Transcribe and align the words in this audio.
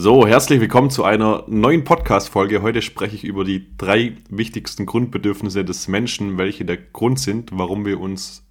So, 0.00 0.28
herzlich 0.28 0.60
willkommen 0.60 0.90
zu 0.90 1.02
einer 1.02 1.42
neuen 1.48 1.82
Podcast-Folge. 1.82 2.62
Heute 2.62 2.82
spreche 2.82 3.16
ich 3.16 3.24
über 3.24 3.42
die 3.42 3.76
drei 3.76 4.14
wichtigsten 4.30 4.86
Grundbedürfnisse 4.86 5.64
des 5.64 5.88
Menschen, 5.88 6.38
welche 6.38 6.64
der 6.64 6.76
Grund 6.76 7.18
sind, 7.18 7.50
warum 7.52 7.84
wir 7.84 7.98
uns 7.98 8.46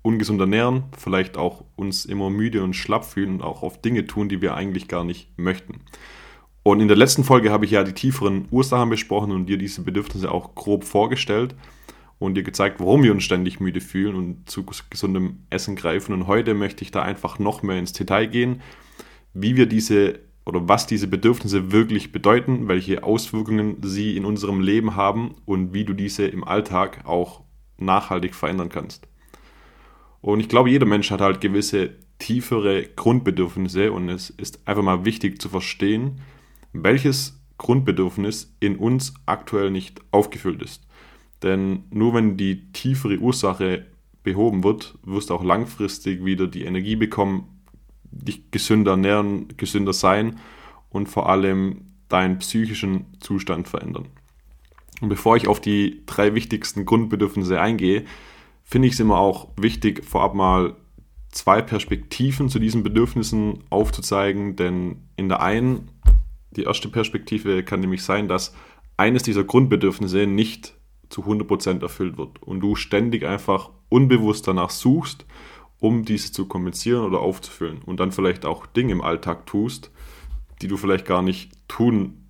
ungesund 0.00 0.40
ernähren, 0.40 0.84
vielleicht 0.96 1.36
auch 1.36 1.66
uns 1.76 2.06
immer 2.06 2.30
müde 2.30 2.64
und 2.64 2.72
schlapp 2.72 3.04
fühlen 3.04 3.34
und 3.34 3.42
auch 3.42 3.62
auf 3.62 3.82
Dinge 3.82 4.06
tun, 4.06 4.30
die 4.30 4.40
wir 4.40 4.54
eigentlich 4.54 4.88
gar 4.88 5.04
nicht 5.04 5.28
möchten. 5.36 5.82
Und 6.62 6.80
in 6.80 6.88
der 6.88 6.96
letzten 6.96 7.22
Folge 7.22 7.50
habe 7.50 7.66
ich 7.66 7.72
ja 7.72 7.84
die 7.84 7.92
tieferen 7.92 8.46
Ursachen 8.50 8.88
besprochen 8.88 9.30
und 9.30 9.50
dir 9.50 9.58
diese 9.58 9.82
Bedürfnisse 9.82 10.32
auch 10.32 10.54
grob 10.54 10.84
vorgestellt 10.84 11.54
und 12.18 12.34
dir 12.34 12.44
gezeigt, 12.44 12.80
warum 12.80 13.02
wir 13.02 13.12
uns 13.12 13.24
ständig 13.24 13.60
müde 13.60 13.82
fühlen 13.82 14.16
und 14.16 14.48
zu 14.48 14.64
gesundem 14.88 15.40
Essen 15.50 15.76
greifen. 15.76 16.14
Und 16.14 16.28
heute 16.28 16.54
möchte 16.54 16.82
ich 16.82 16.90
da 16.90 17.02
einfach 17.02 17.38
noch 17.38 17.62
mehr 17.62 17.78
ins 17.78 17.92
Detail 17.92 18.24
gehen, 18.24 18.62
wie 19.34 19.56
wir 19.56 19.66
diese 19.66 20.31
oder 20.44 20.68
was 20.68 20.86
diese 20.86 21.06
Bedürfnisse 21.06 21.72
wirklich 21.72 22.12
bedeuten, 22.12 22.68
welche 22.68 23.04
Auswirkungen 23.04 23.76
sie 23.82 24.16
in 24.16 24.24
unserem 24.24 24.60
Leben 24.60 24.96
haben 24.96 25.34
und 25.44 25.72
wie 25.72 25.84
du 25.84 25.94
diese 25.94 26.26
im 26.26 26.44
Alltag 26.44 27.04
auch 27.04 27.42
nachhaltig 27.78 28.34
verändern 28.34 28.68
kannst. 28.68 29.06
Und 30.20 30.40
ich 30.40 30.48
glaube, 30.48 30.70
jeder 30.70 30.86
Mensch 30.86 31.10
hat 31.10 31.20
halt 31.20 31.40
gewisse 31.40 31.96
tiefere 32.18 32.84
Grundbedürfnisse 32.94 33.92
und 33.92 34.08
es 34.08 34.30
ist 34.30 34.66
einfach 34.66 34.82
mal 34.82 35.04
wichtig 35.04 35.42
zu 35.42 35.48
verstehen, 35.48 36.20
welches 36.72 37.40
Grundbedürfnis 37.58 38.56
in 38.60 38.76
uns 38.76 39.14
aktuell 39.26 39.70
nicht 39.70 40.00
aufgefüllt 40.10 40.62
ist. 40.62 40.86
Denn 41.42 41.84
nur 41.90 42.14
wenn 42.14 42.36
die 42.36 42.72
tiefere 42.72 43.18
Ursache 43.18 43.86
behoben 44.22 44.62
wird, 44.62 44.96
wirst 45.04 45.30
du 45.30 45.34
auch 45.34 45.42
langfristig 45.42 46.24
wieder 46.24 46.46
die 46.46 46.64
Energie 46.64 46.96
bekommen, 46.96 47.51
dich 48.12 48.50
gesünder 48.50 48.92
ernähren, 48.92 49.48
gesünder 49.56 49.92
sein 49.92 50.38
und 50.90 51.08
vor 51.08 51.28
allem 51.28 51.92
deinen 52.08 52.38
psychischen 52.38 53.06
Zustand 53.20 53.68
verändern. 53.68 54.06
Und 55.00 55.08
bevor 55.08 55.36
ich 55.36 55.48
auf 55.48 55.60
die 55.60 56.02
drei 56.06 56.34
wichtigsten 56.34 56.84
Grundbedürfnisse 56.84 57.60
eingehe, 57.60 58.04
finde 58.62 58.88
ich 58.88 58.94
es 58.94 59.00
immer 59.00 59.18
auch 59.18 59.48
wichtig, 59.56 60.04
vorab 60.04 60.34
mal 60.34 60.76
zwei 61.30 61.62
Perspektiven 61.62 62.48
zu 62.48 62.58
diesen 62.58 62.82
Bedürfnissen 62.82 63.64
aufzuzeigen, 63.70 64.54
denn 64.54 65.08
in 65.16 65.28
der 65.28 65.42
einen, 65.42 65.90
die 66.52 66.64
erste 66.64 66.88
Perspektive 66.88 67.64
kann 67.64 67.80
nämlich 67.80 68.04
sein, 68.04 68.28
dass 68.28 68.54
eines 68.96 69.22
dieser 69.22 69.42
Grundbedürfnisse 69.42 70.26
nicht 70.26 70.74
zu 71.08 71.22
100% 71.22 71.82
erfüllt 71.82 72.18
wird 72.18 72.42
und 72.42 72.60
du 72.60 72.76
ständig 72.76 73.24
einfach 73.24 73.70
unbewusst 73.88 74.46
danach 74.46 74.70
suchst 74.70 75.26
um 75.82 76.04
diese 76.04 76.30
zu 76.30 76.46
kompensieren 76.46 77.04
oder 77.04 77.18
aufzufüllen 77.18 77.82
und 77.82 77.98
dann 77.98 78.12
vielleicht 78.12 78.46
auch 78.46 78.66
Dinge 78.66 78.92
im 78.92 79.00
Alltag 79.00 79.46
tust, 79.46 79.90
die 80.62 80.68
du 80.68 80.76
vielleicht 80.76 81.04
gar 81.04 81.22
nicht 81.22 81.50
tun 81.66 82.28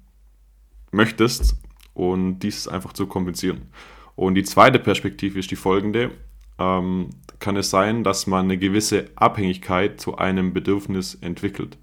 möchtest 0.91 1.59
und 1.93 2.39
dieses 2.39 2.67
einfach 2.67 2.95
zu 2.95 3.07
kompensieren. 3.07 3.69
Und 4.17 4.37
die 4.37 4.43
zweite 4.43 4.79
Perspektive 4.79 5.39
ist 5.39 5.51
die 5.51 5.57
folgende. 5.57 6.13
Ähm, 6.59 7.11
kann 7.41 7.57
es 7.57 7.69
sein, 7.69 8.05
dass 8.05 8.27
man 8.27 8.47
eine 8.47 8.57
gewisse 8.57 9.11
Abhängigkeit 9.17 10.01
zu 10.01 10.17
einem 10.17 10.55
Bedürfnis 10.55 11.15
entwickelt. 11.17 11.77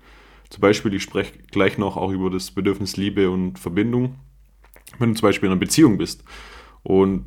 Zum 0.50 0.62
Beispiel, 0.62 0.96
ich 0.96 1.04
spreche 1.04 1.34
gleich 1.52 1.78
noch 1.78 1.98
auch 1.98 2.12
über 2.12 2.32
das 2.32 2.50
Bedürfnis 2.50 2.98
Liebe 2.98 3.30
und 3.30 3.60
Verbindung. 3.60 4.16
Wenn 4.98 5.10
du 5.10 5.20
zum 5.20 5.28
Beispiel 5.28 5.46
in 5.46 5.52
einer 5.52 5.60
Beziehung 5.60 6.00
bist 6.00 6.24
und 6.82 7.26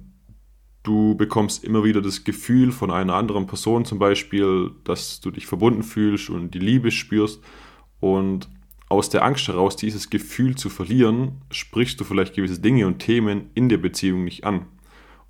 Du 0.83 1.15
bekommst 1.15 1.63
immer 1.63 1.85
wieder 1.85 2.03
das 2.03 2.25
Gefühl 2.25 2.73
von 2.73 2.91
einer 2.91 3.15
anderen 3.15 3.47
Person 3.47 3.85
zum 3.85 3.99
Beispiel, 3.99 4.73
dass 4.85 5.21
du 5.21 5.31
dich 5.31 5.47
verbunden 5.47 5.85
fühlst 5.85 6.29
und 6.29 6.53
die 6.53 6.59
Liebe 6.59 6.91
spürst. 6.91 7.41
Und 8.01 8.49
aus 8.89 9.09
der 9.09 9.25
Angst 9.25 9.47
heraus, 9.47 9.77
dieses 9.77 10.11
Gefühl 10.11 10.57
zu 10.57 10.69
verlieren, 10.69 11.41
sprichst 11.51 12.01
du 12.01 12.05
vielleicht 12.05 12.35
gewisse 12.35 12.61
Dinge 12.61 12.87
und 12.87 12.99
Themen 12.99 13.51
in 13.55 13.69
der 13.69 13.79
Beziehung 13.79 14.25
nicht 14.25 14.45
an. 14.45 14.67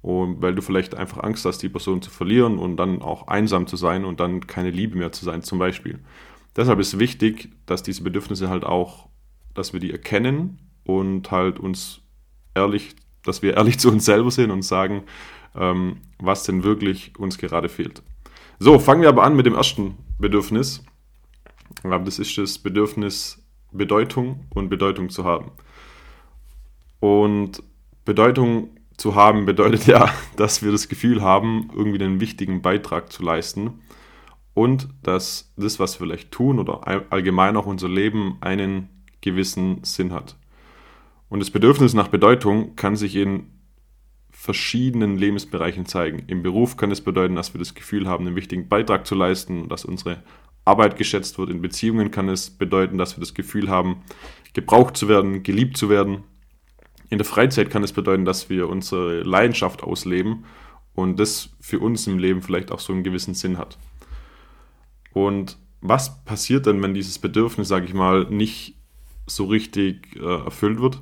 Und 0.00 0.42
weil 0.42 0.55
du 0.55 0.62
vielleicht 0.62 0.97
einfach 0.97 1.23
Angst 1.23 1.45
hast, 1.45 1.58
die 1.58 1.68
Person 1.68 2.02
zu 2.02 2.11
verlieren 2.11 2.58
und 2.58 2.77
dann 2.77 3.02
auch 3.02 3.29
einsam 3.29 3.67
zu 3.67 3.77
sein 3.77 4.05
und 4.05 4.20
dann 4.20 4.46
keine 4.46 4.70
Liebe 4.70 4.98
mehr 4.98 5.12
zu 5.12 5.24
sein, 5.24 5.42
zum 5.42 5.58
Beispiel. 5.58 6.01
Deshalb 6.57 6.80
ist 6.80 6.98
wichtig, 6.98 7.51
dass 7.67 7.83
diese 7.83 8.02
Bedürfnisse 8.02 8.48
halt 8.48 8.64
auch, 8.64 9.08
dass 9.55 9.73
wir 9.73 9.80
die 9.80 9.92
erkennen 9.92 10.58
und 10.85 11.30
halt 11.30 11.61
uns 11.61 12.01
ehrlich, 12.55 12.96
dass 13.23 13.42
wir 13.42 13.55
ehrlich 13.57 13.79
zu 13.79 13.91
uns 13.91 14.05
selber 14.05 14.30
sind 14.30 14.51
und 14.51 14.62
sagen, 14.62 15.05
ähm, 15.57 15.98
was 16.18 16.45
denn 16.45 16.64
wirklich 16.64 17.18
uns 17.18 17.39
gerade 17.39 17.68
fehlt. 17.68 18.02
So, 18.58 18.79
fangen 18.79 19.02
wir 19.02 19.08
aber 19.08 19.24
an 19.24 19.36
mit 19.36 19.46
dem 19.46 19.55
ersten 19.55 19.96
Bedürfnis. 20.18 20.85
Das 21.83 22.18
ist 22.18 22.39
das 22.39 22.58
Bedürfnis, 22.58 23.42
Bedeutung 23.73 24.46
und 24.55 24.68
Bedeutung 24.68 25.08
zu 25.08 25.24
haben. 25.24 25.52
Und 27.01 27.62
Bedeutung 28.05 28.70
zu 28.96 29.14
haben 29.14 29.45
bedeutet 29.46 29.86
ja, 29.89 30.12
dass 30.36 30.62
wir 30.62 30.70
das 30.70 30.89
Gefühl 30.89 31.23
haben, 31.23 31.70
irgendwie 31.74 32.02
einen 32.02 32.20
wichtigen 32.20 32.62
Beitrag 32.62 33.11
zu 33.11 33.23
leisten 33.23 33.80
und 34.55 34.89
dass 35.02 35.52
das, 35.57 35.79
was 35.79 35.98
wir 35.98 36.07
vielleicht 36.07 36.30
tun 36.30 36.58
oder 36.58 36.86
allgemein 37.11 37.57
auch 37.57 37.67
unser 37.67 37.89
Leben 37.89 38.36
einen 38.41 38.89
gewissen 39.20 39.83
Sinn 39.83 40.12
hat. 40.12 40.36
Und 41.29 41.41
das 41.41 41.51
Bedürfnis 41.51 41.95
nach 41.95 42.08
Bedeutung 42.08 42.77
kann 42.77 42.95
sich 42.95 43.17
in 43.17 43.46
verschiedenen 44.42 45.19
Lebensbereichen 45.19 45.86
zeigen. 45.86 46.25
Im 46.27 46.42
Beruf 46.42 46.77
kann 46.77 46.91
es 46.91 47.01
bedeuten, 47.01 47.36
dass 47.36 47.55
wir 47.55 47.61
das 47.61 47.75
Gefühl 47.75 48.08
haben, 48.08 48.27
einen 48.27 48.35
wichtigen 48.35 48.67
Beitrag 48.67 49.07
zu 49.07 49.14
leisten, 49.14 49.69
dass 49.69 49.85
unsere 49.85 50.20
Arbeit 50.64 50.97
geschätzt 50.97 51.39
wird. 51.39 51.48
In 51.48 51.63
Beziehungen 51.63 52.11
kann 52.11 52.29
es 52.29 52.51
bedeuten, 52.51 52.98
dass 52.98 53.17
wir 53.17 53.20
das 53.20 53.35
Gefühl 53.35 53.69
haben, 53.69 54.03
gebraucht 54.53 54.97
zu 54.97 55.07
werden, 55.07 55.45
geliebt 55.45 55.77
zu 55.77 55.89
werden. 55.89 56.25
In 57.08 57.19
der 57.19 57.25
Freizeit 57.25 57.70
kann 57.70 57.85
es 57.85 57.92
bedeuten, 57.92 58.25
dass 58.25 58.51
wir 58.51 58.69
unsere 58.69 59.23
Leidenschaft 59.23 59.85
ausleben 59.85 60.45
und 60.97 61.20
das 61.20 61.51
für 61.61 61.79
uns 61.79 62.09
im 62.09 62.19
Leben 62.19 62.42
vielleicht 62.42 62.73
auch 62.73 62.80
so 62.80 62.92
einen 62.92 63.05
gewissen 63.05 63.35
Sinn 63.35 63.59
hat. 63.59 63.79
Und 65.13 65.57
was 65.80 66.24
passiert 66.24 66.67
denn, 66.67 66.83
wenn 66.83 66.95
dieses 66.95 67.20
Bedürfnis, 67.20 67.69
sage 67.69 67.85
ich 67.85 67.95
mal, 67.95 68.24
nicht 68.29 68.74
so 69.29 69.45
richtig 69.45 70.17
äh, 70.17 70.45
erfüllt 70.45 70.80
wird? 70.80 71.01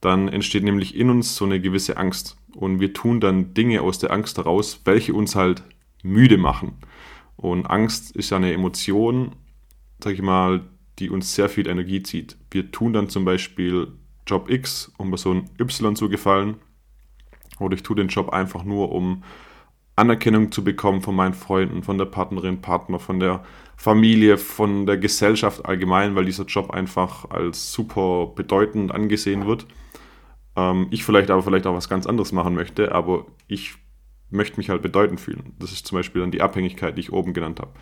Dann 0.00 0.28
entsteht 0.28 0.64
nämlich 0.64 0.96
in 0.96 1.10
uns 1.10 1.36
so 1.36 1.44
eine 1.44 1.60
gewisse 1.60 1.96
Angst 1.96 2.36
und 2.54 2.80
wir 2.80 2.92
tun 2.92 3.20
dann 3.20 3.54
Dinge 3.54 3.82
aus 3.82 3.98
der 3.98 4.10
Angst 4.10 4.38
heraus, 4.38 4.80
welche 4.84 5.14
uns 5.14 5.36
halt 5.36 5.62
müde 6.02 6.38
machen. 6.38 6.78
Und 7.36 7.66
Angst 7.66 8.16
ist 8.16 8.30
ja 8.30 8.38
eine 8.38 8.52
Emotion, 8.52 9.36
sag 10.02 10.14
ich 10.14 10.22
mal, 10.22 10.62
die 10.98 11.10
uns 11.10 11.34
sehr 11.34 11.48
viel 11.48 11.68
Energie 11.68 12.02
zieht. 12.02 12.36
Wir 12.50 12.70
tun 12.70 12.92
dann 12.92 13.08
zum 13.08 13.24
Beispiel 13.24 13.88
Job 14.26 14.50
X, 14.50 14.92
um 14.96 15.10
Person 15.10 15.48
Y 15.58 15.96
zu 15.96 16.08
gefallen. 16.08 16.56
Oder 17.58 17.74
ich 17.74 17.82
tue 17.82 17.96
den 17.96 18.08
Job 18.08 18.30
einfach 18.30 18.64
nur, 18.64 18.92
um 18.92 19.22
Anerkennung 19.96 20.50
zu 20.50 20.64
bekommen 20.64 21.02
von 21.02 21.14
meinen 21.14 21.34
Freunden, 21.34 21.82
von 21.82 21.98
der 21.98 22.06
Partnerin, 22.06 22.62
Partner, 22.62 22.98
von 22.98 23.20
der 23.20 23.44
Familie, 23.76 24.38
von 24.38 24.86
der 24.86 24.96
Gesellschaft 24.96 25.66
allgemein, 25.66 26.14
weil 26.14 26.24
dieser 26.24 26.44
Job 26.44 26.70
einfach 26.70 27.30
als 27.30 27.72
super 27.72 28.32
bedeutend 28.34 28.92
angesehen 28.92 29.46
wird 29.46 29.66
ähm, 30.56 30.88
ich 30.90 31.04
vielleicht 31.04 31.30
aber 31.30 31.42
vielleicht 31.42 31.66
auch 31.66 31.74
was 31.74 31.88
ganz 31.88 32.06
anderes 32.06 32.32
machen 32.32 32.54
möchte, 32.54 32.92
aber 32.92 33.26
ich 33.46 33.74
möchte 34.30 34.58
mich 34.58 34.70
halt 34.70 34.82
bedeutend 34.82 35.20
fühlen. 35.20 35.54
Das 35.58 35.72
ist 35.72 35.86
zum 35.86 35.96
Beispiel 35.96 36.20
dann 36.20 36.30
die 36.30 36.42
Abhängigkeit, 36.42 36.96
die 36.96 37.00
ich 37.00 37.12
oben 37.12 37.34
genannt 37.34 37.60
habe. 37.60 37.72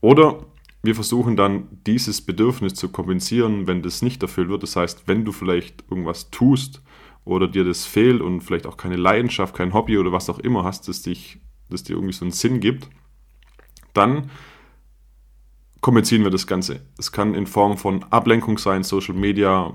Oder 0.00 0.46
wir 0.82 0.94
versuchen 0.94 1.36
dann 1.36 1.66
dieses 1.86 2.20
Bedürfnis 2.20 2.74
zu 2.74 2.90
kompensieren, 2.90 3.66
wenn 3.66 3.82
das 3.82 4.02
nicht 4.02 4.22
erfüllt 4.22 4.50
wird. 4.50 4.62
Das 4.62 4.76
heißt, 4.76 5.08
wenn 5.08 5.24
du 5.24 5.32
vielleicht 5.32 5.82
irgendwas 5.90 6.30
tust 6.30 6.82
oder 7.24 7.48
dir 7.48 7.64
das 7.64 7.86
fehlt 7.86 8.20
und 8.20 8.42
vielleicht 8.42 8.66
auch 8.66 8.76
keine 8.76 8.96
Leidenschaft, 8.96 9.54
kein 9.54 9.72
Hobby 9.72 9.96
oder 9.96 10.12
was 10.12 10.28
auch 10.28 10.38
immer 10.38 10.62
hast, 10.62 10.88
das, 10.88 11.02
dich, 11.02 11.40
das 11.70 11.84
dir 11.84 11.94
irgendwie 11.94 12.12
so 12.12 12.24
einen 12.24 12.32
Sinn 12.32 12.60
gibt, 12.60 12.88
dann 13.94 14.30
kompensieren 15.80 16.24
wir 16.24 16.30
das 16.30 16.46
Ganze. 16.46 16.82
Es 16.98 17.12
kann 17.12 17.34
in 17.34 17.46
Form 17.46 17.78
von 17.78 18.02
Ablenkung 18.04 18.58
sein, 18.58 18.82
Social 18.82 19.14
Media, 19.14 19.72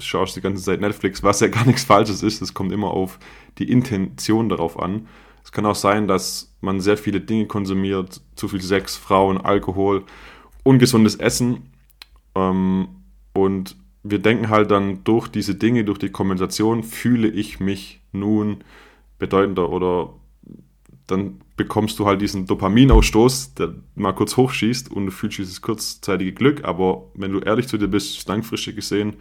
schaust 0.00 0.36
die 0.36 0.40
ganze 0.40 0.62
Zeit 0.62 0.80
Netflix, 0.80 1.22
was 1.22 1.40
ja 1.40 1.48
gar 1.48 1.66
nichts 1.66 1.84
Falsches 1.84 2.22
ist. 2.22 2.42
Es 2.42 2.54
kommt 2.54 2.72
immer 2.72 2.90
auf 2.90 3.18
die 3.58 3.70
Intention 3.70 4.48
darauf 4.48 4.78
an. 4.78 5.08
Es 5.44 5.52
kann 5.52 5.66
auch 5.66 5.76
sein, 5.76 6.08
dass 6.08 6.56
man 6.60 6.80
sehr 6.80 6.96
viele 6.96 7.20
Dinge 7.20 7.46
konsumiert, 7.46 8.20
zu 8.34 8.48
viel 8.48 8.60
Sex, 8.60 8.96
Frauen, 8.96 9.38
Alkohol, 9.38 10.04
ungesundes 10.64 11.14
Essen. 11.16 11.70
Ähm, 12.34 12.88
und 13.32 13.76
wir 14.02 14.18
denken 14.18 14.48
halt 14.48 14.70
dann 14.70 15.04
durch 15.04 15.28
diese 15.28 15.54
Dinge, 15.54 15.84
durch 15.84 15.98
die 15.98 16.10
Kompensation, 16.10 16.82
fühle 16.82 17.28
ich 17.28 17.60
mich 17.60 18.00
nun 18.12 18.64
bedeutender 19.18 19.70
oder 19.70 20.14
dann 21.06 21.40
bekommst 21.56 21.98
du 21.98 22.06
halt 22.06 22.20
diesen 22.20 22.46
Dopaminausstoß, 22.46 23.54
der 23.54 23.74
mal 23.94 24.12
kurz 24.12 24.36
hochschießt 24.36 24.90
und 24.90 25.06
du 25.06 25.12
fühlst 25.12 25.38
dieses 25.38 25.62
kurzzeitige 25.62 26.32
Glück, 26.32 26.64
aber 26.64 27.04
wenn 27.14 27.32
du 27.32 27.38
ehrlich 27.38 27.68
zu 27.68 27.78
dir 27.78 27.88
bist, 27.88 28.28
langfristig 28.28 28.76
gesehen, 28.76 29.14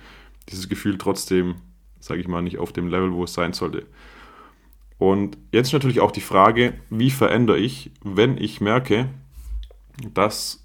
dieses 0.50 0.70
Gefühl 0.70 0.98
trotzdem, 0.98 1.56
sage 2.00 2.22
ich 2.22 2.28
mal, 2.28 2.42
nicht 2.42 2.60
auf 2.60 2.74
dem 2.74 2.88
Level, 2.88 3.14
wo 3.14 3.24
es 3.24 3.34
sein 3.34 3.54
sollte. 3.54 3.86
Und 4.98 5.38
jetzt 5.52 5.74
natürlich 5.74 6.00
auch 6.00 6.12
die 6.12 6.22
Frage, 6.22 6.74
wie 6.90 7.12
verändere 7.12 7.58
ich, 7.58 7.92
wenn 8.04 8.38
ich 8.38 8.62
merke, 8.62 9.10
dass 10.14 10.64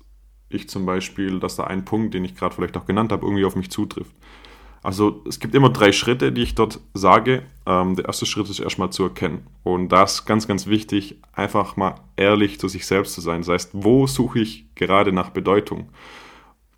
ich 0.48 0.68
zum 0.68 0.86
Beispiel, 0.86 1.40
dass 1.40 1.56
da 1.56 1.64
ein 1.64 1.84
Punkt, 1.84 2.14
den 2.14 2.24
ich 2.24 2.34
gerade 2.34 2.54
vielleicht 2.54 2.76
auch 2.76 2.86
genannt 2.86 3.12
habe, 3.12 3.26
irgendwie 3.26 3.44
auf 3.44 3.56
mich 3.56 3.70
zutrifft. 3.70 4.14
Also 4.82 5.22
es 5.28 5.40
gibt 5.40 5.54
immer 5.54 5.68
drei 5.70 5.92
Schritte, 5.92 6.32
die 6.32 6.42
ich 6.42 6.54
dort 6.54 6.80
sage. 6.94 7.42
Ähm, 7.66 7.96
der 7.96 8.06
erste 8.06 8.24
Schritt 8.24 8.48
ist 8.48 8.60
erstmal 8.60 8.90
zu 8.90 9.04
erkennen. 9.04 9.46
Und 9.62 9.90
das 9.90 10.14
ist 10.14 10.26
ganz, 10.26 10.48
ganz 10.48 10.66
wichtig, 10.66 11.20
einfach 11.32 11.76
mal 11.76 11.96
ehrlich 12.16 12.58
zu 12.58 12.66
sich 12.68 12.86
selbst 12.86 13.12
zu 13.14 13.20
sein. 13.20 13.42
Das 13.42 13.48
heißt, 13.48 13.70
wo 13.74 14.06
suche 14.06 14.40
ich 14.40 14.74
gerade 14.74 15.12
nach 15.12 15.30
Bedeutung? 15.30 15.90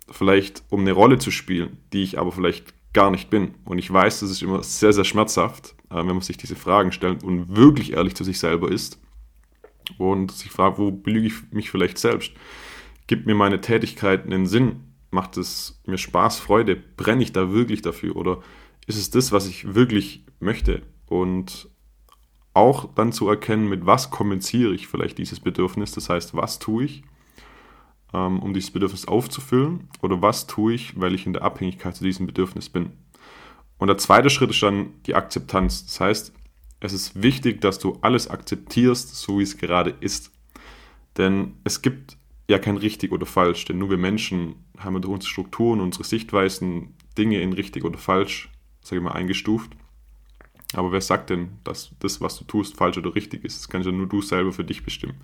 Vielleicht 0.09 0.63
um 0.69 0.81
eine 0.81 0.91
Rolle 0.91 1.17
zu 1.17 1.31
spielen, 1.31 1.77
die 1.93 2.03
ich 2.03 2.19
aber 2.19 2.33
vielleicht 2.33 2.73
gar 2.93 3.11
nicht 3.11 3.29
bin. 3.29 3.55
Und 3.65 3.79
ich 3.79 3.91
weiß, 3.91 4.21
das 4.21 4.29
ist 4.29 4.41
immer 4.41 4.63
sehr, 4.63 4.93
sehr 4.93 5.03
schmerzhaft, 5.03 5.75
äh, 5.89 5.95
wenn 5.95 6.07
man 6.07 6.21
sich 6.21 6.37
diese 6.37 6.55
Fragen 6.55 6.91
stellt 6.91 7.23
und 7.23 7.55
wirklich 7.55 7.93
ehrlich 7.93 8.15
zu 8.15 8.23
sich 8.23 8.39
selber 8.39 8.71
ist. 8.71 8.99
Und 9.97 10.31
sich 10.31 10.51
fragt, 10.51 10.77
wo 10.77 10.91
belüge 10.91 11.27
ich 11.27 11.51
mich 11.51 11.69
vielleicht 11.69 11.97
selbst? 11.97 12.31
Gibt 13.07 13.25
mir 13.25 13.35
meine 13.35 13.59
Tätigkeit 13.59 14.25
einen 14.25 14.45
Sinn? 14.45 14.93
Macht 15.11 15.37
es 15.37 15.81
mir 15.85 15.97
Spaß, 15.97 16.39
Freude? 16.39 16.75
Brenne 16.75 17.23
ich 17.23 17.33
da 17.33 17.51
wirklich 17.51 17.81
dafür? 17.81 18.15
Oder 18.15 18.41
ist 18.87 18.97
es 18.97 19.09
das, 19.09 19.31
was 19.31 19.47
ich 19.47 19.75
wirklich 19.75 20.23
möchte? 20.39 20.83
Und 21.07 21.69
auch 22.53 22.93
dann 22.93 23.11
zu 23.11 23.27
erkennen, 23.27 23.67
mit 23.67 23.85
was 23.85 24.11
kompensiere 24.11 24.73
ich 24.73 24.87
vielleicht 24.87 25.17
dieses 25.17 25.39
Bedürfnis. 25.39 25.91
Das 25.91 26.09
heißt, 26.09 26.35
was 26.35 26.59
tue 26.59 26.85
ich, 26.85 27.03
um 28.13 28.53
dieses 28.53 28.71
Bedürfnis 28.71 29.07
aufzufüllen? 29.07 29.89
Oder 30.01 30.21
was 30.21 30.47
tue 30.47 30.73
ich, 30.73 30.99
weil 30.99 31.15
ich 31.15 31.25
in 31.25 31.33
der 31.33 31.41
Abhängigkeit 31.41 31.95
zu 31.95 32.03
diesem 32.03 32.27
Bedürfnis 32.27 32.69
bin? 32.69 32.91
Und 33.77 33.87
der 33.87 33.97
zweite 33.97 34.29
Schritt 34.29 34.51
ist 34.51 34.61
dann 34.61 34.91
die 35.05 35.15
Akzeptanz. 35.15 35.85
Das 35.85 35.99
heißt, 35.99 36.33
es 36.79 36.93
ist 36.93 37.21
wichtig, 37.21 37.61
dass 37.61 37.79
du 37.79 37.97
alles 38.01 38.27
akzeptierst, 38.27 39.15
so 39.15 39.39
wie 39.39 39.43
es 39.43 39.57
gerade 39.57 39.95
ist. 39.99 40.31
Denn 41.17 41.53
es 41.63 41.81
gibt 41.81 42.17
ja 42.47 42.59
kein 42.59 42.77
richtig 42.77 43.11
oder 43.11 43.25
falsch, 43.25 43.65
denn 43.65 43.77
nur 43.77 43.89
wir 43.89 43.97
Menschen 43.97 44.55
haben 44.77 45.01
durch 45.01 45.13
unsere 45.13 45.31
Strukturen, 45.31 45.79
unsere 45.79 46.03
Sichtweisen 46.03 46.95
Dinge 47.17 47.41
in 47.41 47.53
richtig 47.53 47.83
oder 47.83 47.97
falsch, 47.97 48.49
sage 48.81 48.97
ich 48.97 49.03
mal, 49.03 49.13
eingestuft. 49.13 49.71
Aber 50.73 50.91
wer 50.91 51.01
sagt 51.01 51.29
denn, 51.29 51.59
dass 51.63 51.91
das, 51.99 52.19
was 52.19 52.37
du 52.37 52.45
tust, 52.45 52.75
falsch 52.75 52.97
oder 52.97 53.15
richtig 53.15 53.43
ist? 53.43 53.59
Das 53.59 53.69
kannst 53.69 53.85
ja 53.85 53.91
nur 53.91 54.07
du 54.07 54.21
selber 54.21 54.51
für 54.51 54.63
dich 54.63 54.83
bestimmen. 54.83 55.21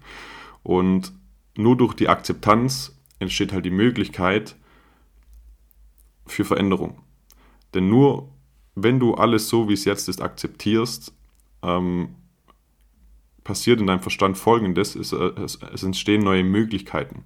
Und 0.63 1.12
nur 1.59 1.77
durch 1.77 1.94
die 1.94 2.09
Akzeptanz 2.09 2.97
entsteht 3.19 3.53
halt 3.53 3.65
die 3.65 3.71
Möglichkeit 3.71 4.56
für 6.25 6.45
Veränderung. 6.45 7.01
Denn 7.73 7.89
nur 7.89 8.29
wenn 8.75 9.00
du 9.00 9.15
alles 9.15 9.50
so, 9.50 9.67
wie 9.67 9.73
es 9.73 9.85
jetzt 9.85 10.07
ist, 10.07 10.21
akzeptierst, 10.21 11.13
ähm, 11.63 12.15
passiert 13.44 13.81
in 13.81 13.88
deinem 13.88 14.01
Verstand 14.01 14.38
Folgendes, 14.38 14.95
es, 14.95 15.11
es, 15.11 15.59
es 15.73 15.83
entstehen 15.83 16.23
neue 16.23 16.44
Möglichkeiten. 16.44 17.25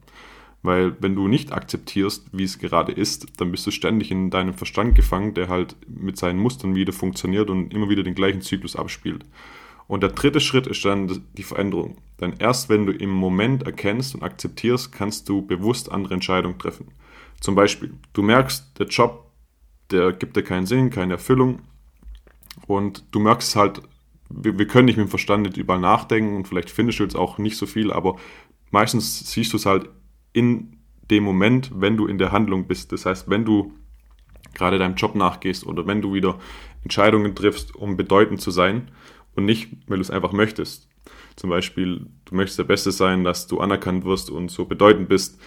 Weil 0.62 0.96
wenn 1.02 1.16
du 1.16 1.28
nicht 1.28 1.52
akzeptierst, 1.52 2.30
wie 2.32 2.46
es 2.46 2.58
gerade 2.58 2.94
ist, 2.94 3.40
dann 3.40 3.52
bist 3.52 3.68
du 3.68 3.72
ständig 3.72 4.10
in 4.12 4.30
deinem 4.30 4.54
Verstand 4.54 4.96
gefangen, 4.96 5.34
der 5.34 5.50
halt 5.50 5.76
mit 5.88 6.18
seinen 6.18 6.40
Mustern 6.40 6.74
wieder 6.74 6.94
funktioniert 6.94 7.50
und 7.50 7.74
immer 7.74 7.90
wieder 7.90 8.04
den 8.04 8.16
gleichen 8.16 8.42
Zyklus 8.42 8.78
abspielt. 8.78 9.26
Und 9.88 10.02
der 10.02 10.12
dritte 10.12 10.40
Schritt 10.40 10.68
ist 10.68 10.84
dann 10.86 11.26
die 11.34 11.44
Veränderung. 11.44 11.98
Denn 12.20 12.34
erst 12.40 12.70
wenn 12.70 12.86
du 12.86 12.94
im 12.94 13.10
Moment 13.10 13.64
erkennst 13.64 14.16
und 14.16 14.24
akzeptierst, 14.24 14.92
kannst 14.92 15.28
du 15.30 15.46
bewusst 15.46 15.92
andere 15.92 16.14
Entscheidungen 16.14 16.58
treffen. 16.58 16.88
Zum 17.42 17.56
Beispiel, 17.56 17.94
du 18.14 18.22
merkst, 18.22 18.80
der 18.80 18.88
Job, 18.88 19.32
der 19.92 20.14
gibt 20.14 20.38
dir 20.38 20.44
keinen 20.44 20.66
Sinn, 20.66 20.90
keine 20.90 21.14
Erfüllung. 21.14 21.60
Und 22.68 23.04
du 23.12 23.20
merkst 23.20 23.56
halt 23.56 23.82
wir, 24.36 24.58
wir 24.58 24.68
können 24.68 24.86
nicht 24.86 24.98
mit 24.98 25.08
dem 25.08 25.10
Verstand 25.10 25.44
nicht 25.44 25.58
überall 25.58 25.80
nachdenken 25.80 26.36
und 26.36 26.48
vielleicht 26.48 26.70
findest 26.70 27.00
du 27.00 27.04
jetzt 27.04 27.16
auch 27.16 27.38
nicht 27.38 27.58
so 27.58 27.66
viel, 27.66 27.92
aber 27.92 28.18
meistens 28.72 29.32
siehst 29.32 29.54
du 29.54 29.58
es 29.58 29.66
halt 29.66 29.90
in 30.34 30.78
dem 31.12 31.24
Moment, 31.24 31.72
wenn 31.76 31.98
du 31.98 32.08
in 32.08 32.18
der 32.18 32.32
Handlung 32.32 32.66
bist. 32.66 32.92
Das 32.92 33.06
heißt, 33.06 33.30
wenn 33.30 33.46
du 33.46 33.74
gerade 34.54 34.80
deinem 34.80 34.96
Job 34.96 35.16
nachgehst 35.16 35.66
oder 35.66 35.86
wenn 35.86 36.02
du 36.02 36.14
wieder 36.14 36.40
Entscheidungen 36.84 37.36
triffst, 37.36 37.76
um 37.76 37.98
bedeutend 37.98 38.42
zu 38.42 38.52
sein 38.52 38.90
und 39.36 39.46
nicht, 39.46 39.70
weil 39.88 39.98
du 39.98 40.02
es 40.02 40.12
einfach 40.12 40.32
möchtest. 40.32 40.90
Zum 41.36 41.50
Beispiel, 41.50 42.08
du 42.26 42.36
möchtest 42.36 42.60
der 42.60 42.64
Beste 42.66 42.92
sein, 42.92 43.24
dass 43.24 43.48
du 43.48 43.60
anerkannt 43.60 44.06
wirst 44.06 44.30
und 44.30 44.52
so 44.52 44.66
bedeutend 44.66 45.10
bist. 45.10 45.40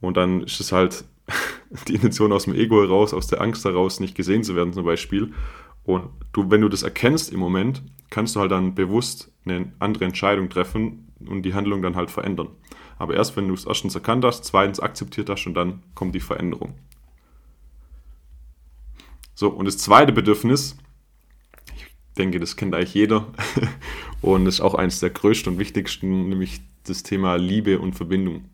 Und 0.00 0.16
dann 0.16 0.42
ist 0.42 0.60
es 0.60 0.72
halt 0.72 1.04
die 1.88 1.94
Intention 1.94 2.32
aus 2.32 2.44
dem 2.44 2.54
Ego 2.54 2.80
heraus, 2.82 3.14
aus 3.14 3.26
der 3.26 3.40
Angst 3.40 3.64
heraus, 3.64 4.00
nicht 4.00 4.14
gesehen 4.14 4.44
zu 4.44 4.54
werden 4.54 4.72
zum 4.72 4.84
Beispiel. 4.84 5.32
Und 5.84 6.10
du, 6.32 6.50
wenn 6.50 6.60
du 6.60 6.68
das 6.68 6.82
erkennst 6.82 7.32
im 7.32 7.40
Moment, 7.40 7.82
kannst 8.10 8.36
du 8.36 8.40
halt 8.40 8.50
dann 8.50 8.74
bewusst 8.74 9.32
eine 9.44 9.72
andere 9.78 10.04
Entscheidung 10.04 10.50
treffen 10.50 11.08
und 11.26 11.42
die 11.42 11.54
Handlung 11.54 11.82
dann 11.82 11.96
halt 11.96 12.10
verändern. 12.10 12.48
Aber 12.98 13.14
erst 13.14 13.36
wenn 13.36 13.48
du 13.48 13.54
es 13.54 13.64
erstens 13.64 13.94
erkannt 13.94 14.24
hast, 14.24 14.44
zweitens 14.44 14.78
akzeptiert 14.78 15.30
hast 15.30 15.46
und 15.46 15.54
dann 15.54 15.82
kommt 15.94 16.14
die 16.14 16.20
Veränderung. 16.20 16.74
So, 19.34 19.48
und 19.48 19.64
das 19.64 19.78
zweite 19.78 20.12
Bedürfnis, 20.12 20.76
denke, 22.18 22.40
das 22.40 22.56
kennt 22.56 22.74
eigentlich 22.74 22.94
jeder 22.94 23.32
und 24.20 24.46
ist 24.46 24.60
auch 24.60 24.74
eines 24.74 25.00
der 25.00 25.10
größten 25.10 25.52
und 25.52 25.58
wichtigsten, 25.58 26.28
nämlich 26.28 26.60
das 26.84 27.02
Thema 27.02 27.36
Liebe 27.36 27.78
und 27.78 27.94
Verbindung. 27.94 28.44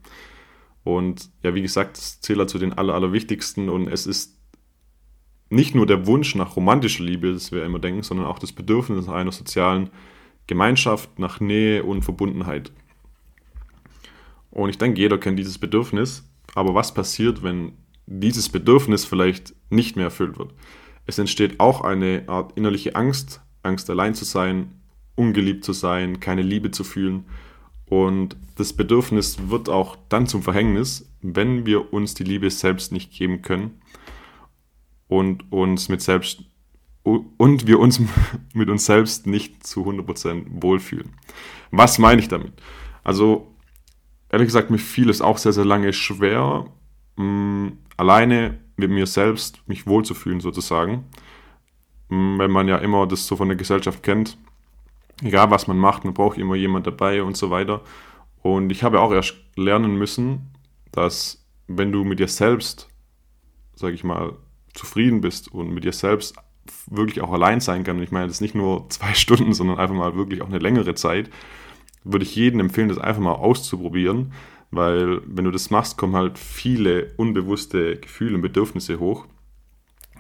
Und 0.85 1.31
ja, 1.43 1.55
wie 1.55 1.63
gesagt, 1.63 1.97
das 1.97 2.21
zählt 2.21 2.39
halt 2.39 2.51
zu 2.51 2.59
den 2.59 2.73
aller, 2.73 2.95
allerwichtigsten 2.95 3.69
und 3.69 3.89
es 3.89 4.07
ist 4.07 4.37
nicht 5.49 5.75
nur 5.75 5.87
der 5.87 6.07
Wunsch 6.07 6.35
nach 6.35 6.57
romantischer 6.57 7.05
Liebe, 7.05 7.33
das 7.33 7.53
wir 7.53 7.65
immer 7.65 7.79
denken, 7.79 8.03
sondern 8.03 8.27
auch 8.27 8.39
das 8.39 8.53
Bedürfnis 8.53 9.07
nach 9.07 9.15
einer 9.15 9.33
sozialen 9.33 9.91
Gemeinschaft, 10.47 11.19
nach 11.19 11.41
Nähe 11.41 11.85
und 11.85 12.03
Verbundenheit. 12.03 12.73
Und 14.51 14.71
ich 14.71 14.79
denke, 14.79 15.01
jeder 15.01 15.19
kennt 15.19 15.39
dieses 15.39 15.59
Bedürfnis. 15.59 16.29
Aber 16.55 16.75
was 16.75 16.95
passiert, 16.95 17.43
wenn 17.43 17.73
dieses 18.07 18.49
Bedürfnis 18.49 19.05
vielleicht 19.05 19.55
nicht 19.71 19.97
mehr 19.97 20.07
erfüllt 20.07 20.39
wird? 20.39 20.55
Es 21.07 21.19
entsteht 21.19 21.61
auch 21.61 21.83
eine 21.83 22.25
Art 22.27 22.57
innerliche 22.57 22.97
Angst, 22.97 23.41
Angst 23.67 23.91
allein 23.91 24.15
zu 24.15 24.25
sein, 24.25 24.73
ungeliebt 25.15 25.65
zu 25.65 25.73
sein, 25.73 26.21
keine 26.21 26.43
Liebe 26.43 26.71
zu 26.71 26.85
fühlen. 26.85 27.25
Und 27.89 28.37
das 28.57 28.73
Bedürfnis 28.73 29.49
wird 29.49 29.69
auch 29.69 29.97
dann 30.09 30.27
zum 30.27 30.43
Verhängnis, 30.43 31.11
wenn 31.23 31.67
wir 31.67 31.93
uns 31.93 32.15
die 32.15 32.25
Liebe 32.25 32.51
selbst 32.51 32.93
nicht 32.93 33.13
geben 33.13 33.43
können 33.43 33.81
und 35.09 35.51
uns 35.53 35.89
mit 35.89 36.03
selbst 36.03 36.43
und 37.05 37.69
wir 37.69 37.79
uns 37.79 38.01
mit 38.53 38.69
uns 38.69 38.87
selbst 38.87 39.27
nicht 39.27 39.65
zu 39.65 39.85
100% 39.85 40.47
wohlfühlen. 40.63 41.11
Was 41.71 41.99
meine 41.99 42.21
ich 42.21 42.29
damit? 42.29 42.53
Also, 43.05 43.55
ehrlich 44.29 44.49
gesagt, 44.49 44.71
mir 44.71 44.79
fiel 44.79 45.09
es 45.09 45.23
auch 45.23 45.39
sehr, 45.39 45.53
sehr 45.53 45.65
lange 45.65 45.93
schwer, 45.93 46.67
mh, 47.17 47.25
mm, 47.25 47.79
alleine 47.97 48.59
mit 48.77 48.91
mir 48.91 49.07
selbst 49.07 49.67
mich 49.69 49.87
wohlzufühlen, 49.87 50.41
sozusagen. 50.41 51.05
Wenn 52.09 52.51
man 52.51 52.69
ja 52.69 52.79
immer 52.79 53.07
das 53.07 53.27
so 53.27 53.37
von 53.37 53.49
der 53.49 53.57
Gesellschaft 53.57 54.03
kennt, 54.03 54.39
egal 55.23 55.51
was 55.51 55.67
man 55.67 55.79
macht, 55.79 56.05
man 56.05 56.15
braucht 56.15 56.39
immer 56.39 56.55
jemand 56.55 56.87
dabei 56.87 57.23
und 57.23 57.37
so 57.37 57.51
weiter. 57.51 57.83
Und 58.43 58.71
ich 58.71 58.83
habe 58.83 59.01
auch 59.01 59.13
erst 59.13 59.35
lernen 59.57 59.97
müssen, 59.97 60.53
dass 60.93 61.45
wenn 61.67 61.93
du 61.93 62.05
mit 62.05 62.19
dir 62.19 62.29
selbst, 62.29 62.89
sage 63.75 63.95
ich 63.95 64.05
mal, 64.05 64.35
zufrieden 64.75 65.21
bist 65.21 65.53
und 65.53 65.73
mit 65.73 65.85
dir 65.85 65.93
selbst 65.93 66.37
wirklich 66.89 67.21
auch 67.23 67.33
allein 67.33 67.61
sein 67.61 67.85
kann, 67.85 67.97
und 67.97 68.03
ich 68.03 68.13
meine, 68.13 68.29
das 68.29 68.41
nicht 68.41 68.55
nur 68.55 68.87
zwei 68.89 69.15
Stunden, 69.15 69.53
sondern 69.53 69.79
einfach 69.79 69.95
mal 69.95 70.17
wirklich 70.17 70.43
auch 70.43 70.49
eine 70.49 70.59
längere 70.59 70.95
Zeit, 70.95 71.31
würde 72.05 72.25
ich 72.25 72.37
jedem 72.37 72.61
empfehlen, 72.61 72.89
das 72.89 72.99
einfach 72.99 73.23
mal 73.23 73.33
auszuprobieren, 73.33 74.33
weil 74.71 75.23
wenn 75.27 75.45
du 75.45 75.51
das 75.51 75.71
machst, 75.71 75.97
kommen 75.97 76.15
halt 76.15 76.39
viele 76.39 77.13
unbewusste 77.17 77.97
Gefühle 77.97 78.37
und 78.37 78.43
Bedürfnisse 78.43 79.01
hoch. 79.01 79.27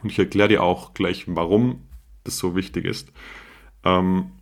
Und 0.02 0.10
ich 0.10 0.18
erkläre 0.18 0.48
dir 0.48 0.62
auch 0.62 0.94
gleich, 0.94 1.24
warum 1.26 1.82
das 2.24 2.38
so 2.38 2.54
wichtig 2.54 2.84
ist. 2.84 3.12
Ähm, 3.84 4.32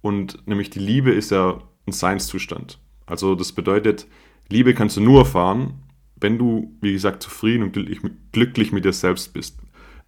und 0.00 0.46
nämlich 0.46 0.70
die 0.70 0.78
Liebe 0.78 1.10
ist 1.10 1.30
ja 1.30 1.60
ein 1.86 1.92
Seinszustand. 1.92 2.78
Also 3.06 3.34
das 3.34 3.52
bedeutet, 3.52 4.06
Liebe 4.48 4.74
kannst 4.74 4.96
du 4.96 5.00
nur 5.00 5.20
erfahren, 5.20 5.74
wenn 6.16 6.38
du, 6.38 6.76
wie 6.80 6.92
gesagt, 6.92 7.22
zufrieden 7.22 7.64
und 7.64 7.72
glücklich, 7.72 8.00
glücklich 8.32 8.72
mit 8.72 8.84
dir 8.84 8.92
selbst 8.92 9.32
bist. 9.32 9.58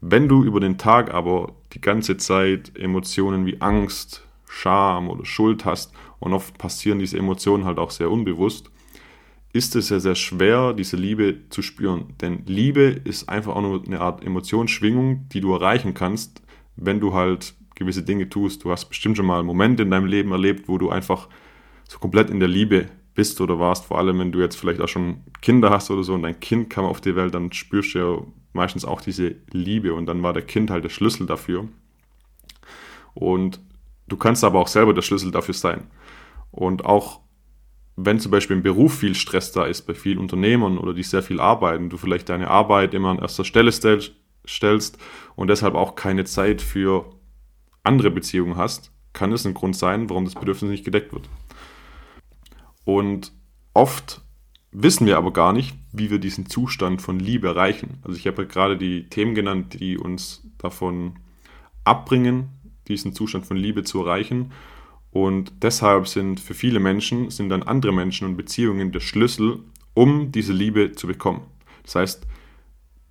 Wenn 0.01 0.29
du 0.29 0.43
über 0.45 0.61
den 0.61 0.79
Tag 0.79 1.15
aber 1.15 1.55
die 1.73 1.81
ganze 1.81 2.17
Zeit 2.17 2.77
Emotionen 2.77 3.47
wie 3.47 3.61
Angst, 3.61 4.27
Scham 4.49 5.09
oder 5.09 5.25
Schuld 5.25 5.65
hast, 5.65 5.93
und 6.19 6.35
oft 6.35 6.57
passieren 6.59 6.99
diese 7.01 7.19
Emotionen 7.19 7.65
halt 7.65 7.79
auch 7.79 7.91
sehr 7.91 8.11
unbewusst, 8.11 8.71
ist 9.53 9.77
es 9.77 9.89
sehr, 9.89 10.01
sehr 10.01 10.15
schwer, 10.15 10.73
diese 10.73 10.97
Liebe 10.97 11.49
zu 11.51 11.61
spüren. 11.63 12.15
Denn 12.21 12.45
Liebe 12.47 12.83
ist 12.83 13.29
einfach 13.29 13.55
auch 13.55 13.61
nur 13.61 13.85
eine 13.85 14.01
Art 14.01 14.25
Emotionsschwingung, 14.25 15.29
die 15.29 15.41
du 15.41 15.53
erreichen 15.53 15.95
kannst, 15.95 16.43
wenn 16.77 17.01
du 17.01 17.13
halt 17.13 17.55
gewisse 17.75 18.03
Dinge 18.03 18.29
tust. 18.29 18.65
Du 18.65 18.71
hast 18.71 18.87
bestimmt 18.87 19.17
schon 19.17 19.27
mal 19.27 19.43
Momente 19.43 19.83
in 19.83 19.91
deinem 19.91 20.07
Leben 20.07 20.33
erlebt, 20.33 20.69
wo 20.69 20.79
du 20.79 20.91
einfach 20.91 21.29
so 21.89 21.99
komplett 21.99 22.31
in 22.31 22.41
der 22.41 22.49
Liebe 22.49 22.89
bist 23.15 23.41
oder 23.43 23.59
warst, 23.59 23.85
vor 23.85 23.99
allem 23.99 24.19
wenn 24.19 24.33
du 24.33 24.41
jetzt 24.41 24.57
vielleicht 24.57 24.81
auch 24.81 24.89
schon 24.89 25.21
Kinder 25.43 25.69
hast 25.69 25.91
oder 25.91 26.03
so 26.03 26.15
und 26.15 26.23
dein 26.23 26.41
Kind 26.41 26.71
kam 26.71 26.87
auf 26.87 27.03
die 27.03 27.15
Welt, 27.15 27.35
dann 27.35 27.53
spürst 27.53 27.95
du 27.95 27.99
ja 27.99 28.19
meistens 28.55 28.87
auch 28.87 29.03
diese 29.03 29.37
Liebe 29.51 29.93
und 29.93 30.07
dann 30.07 30.23
war 30.23 30.33
der 30.33 30.43
Kind 30.43 30.71
halt 30.71 30.85
der 30.85 30.89
Schlüssel 30.89 31.27
dafür. 31.27 31.69
Und 33.13 33.61
du 34.09 34.17
kannst 34.17 34.45
aber 34.45 34.61
auch 34.61 34.69
selber 34.69 34.95
der 34.95 35.03
Schlüssel 35.03 35.31
dafür 35.31 35.55
sein. 35.55 35.85
Und 36.51 36.85
auch 36.87 37.21
wenn 38.07 38.21
zum 38.21 38.31
Beispiel 38.31 38.57
im 38.57 38.63
Beruf 38.63 38.99
viel 38.99 39.15
Stress 39.15 39.53
da 39.53 39.65
ist 39.65 39.83
bei 39.83 39.95
vielen 39.95 40.19
Unternehmern 40.19 40.79
oder 40.79 40.95
die 40.95 41.03
sehr 41.03 41.23
viel 41.23 41.41
arbeiten, 41.41 41.91
du 41.91 41.97
vielleicht 41.97 42.29
deine 42.29 42.49
Arbeit 42.49 42.95
immer 42.95 43.11
an 43.11 43.19
erster 43.19 43.45
Stelle 43.45 43.73
stellst 43.73 44.99
und 45.37 45.49
deshalb 45.49 45.75
auch 45.75 45.95
keine 45.95 46.25
Zeit 46.25 46.63
für 46.63 47.11
andere 47.83 48.11
Beziehungen 48.11 48.57
hast, 48.57 48.93
kann 49.13 49.33
es 49.33 49.45
ein 49.45 49.55
Grund 49.55 49.77
sein, 49.77 50.09
warum 50.09 50.25
das 50.25 50.35
Bedürfnis 50.35 50.71
nicht 50.71 50.85
gedeckt 50.85 51.13
wird. 51.13 51.29
Und 52.85 53.33
oft 53.75 54.23
wissen 54.71 55.07
wir 55.07 55.19
aber 55.19 55.33
gar 55.33 55.53
nicht, 55.53 55.77
wie 55.93 56.11
wir 56.11 56.19
diesen 56.19 56.47
Zustand 56.47 57.03
von 57.03 57.19
Liebe 57.19 57.49
erreichen. 57.49 57.99
Also 58.03 58.17
ich 58.17 58.27
habe 58.27 58.47
gerade 58.47 58.77
die 58.79 59.09
Themen 59.09 59.35
genannt, 59.35 59.79
die 59.79 59.99
uns 59.99 60.43
davon 60.59 61.19
abbringen, 61.85 62.49
diesen 62.89 63.13
Zustand 63.13 63.47
von 63.47 63.57
Liebe 63.57 63.85
zu 63.85 64.01
erreichen. 64.01 64.53
Und 65.13 65.53
deshalb 65.63 66.09
sind 66.09 66.41
für 66.41 66.55
viele 66.55 66.81
Menschen, 66.81 67.31
sind 67.31 67.51
dann 67.51 67.63
andere 67.63 67.93
Menschen 67.93 68.27
und 68.27 68.37
Beziehungen 68.37 68.93
der 68.93 69.01
Schlüssel, 69.01 69.61
um 69.95 70.33
diese 70.33 70.55
Liebe 70.55 70.93
zu 70.93 71.07
bekommen. 71.07 71.43
Das 71.83 71.95
heißt, 71.95 72.27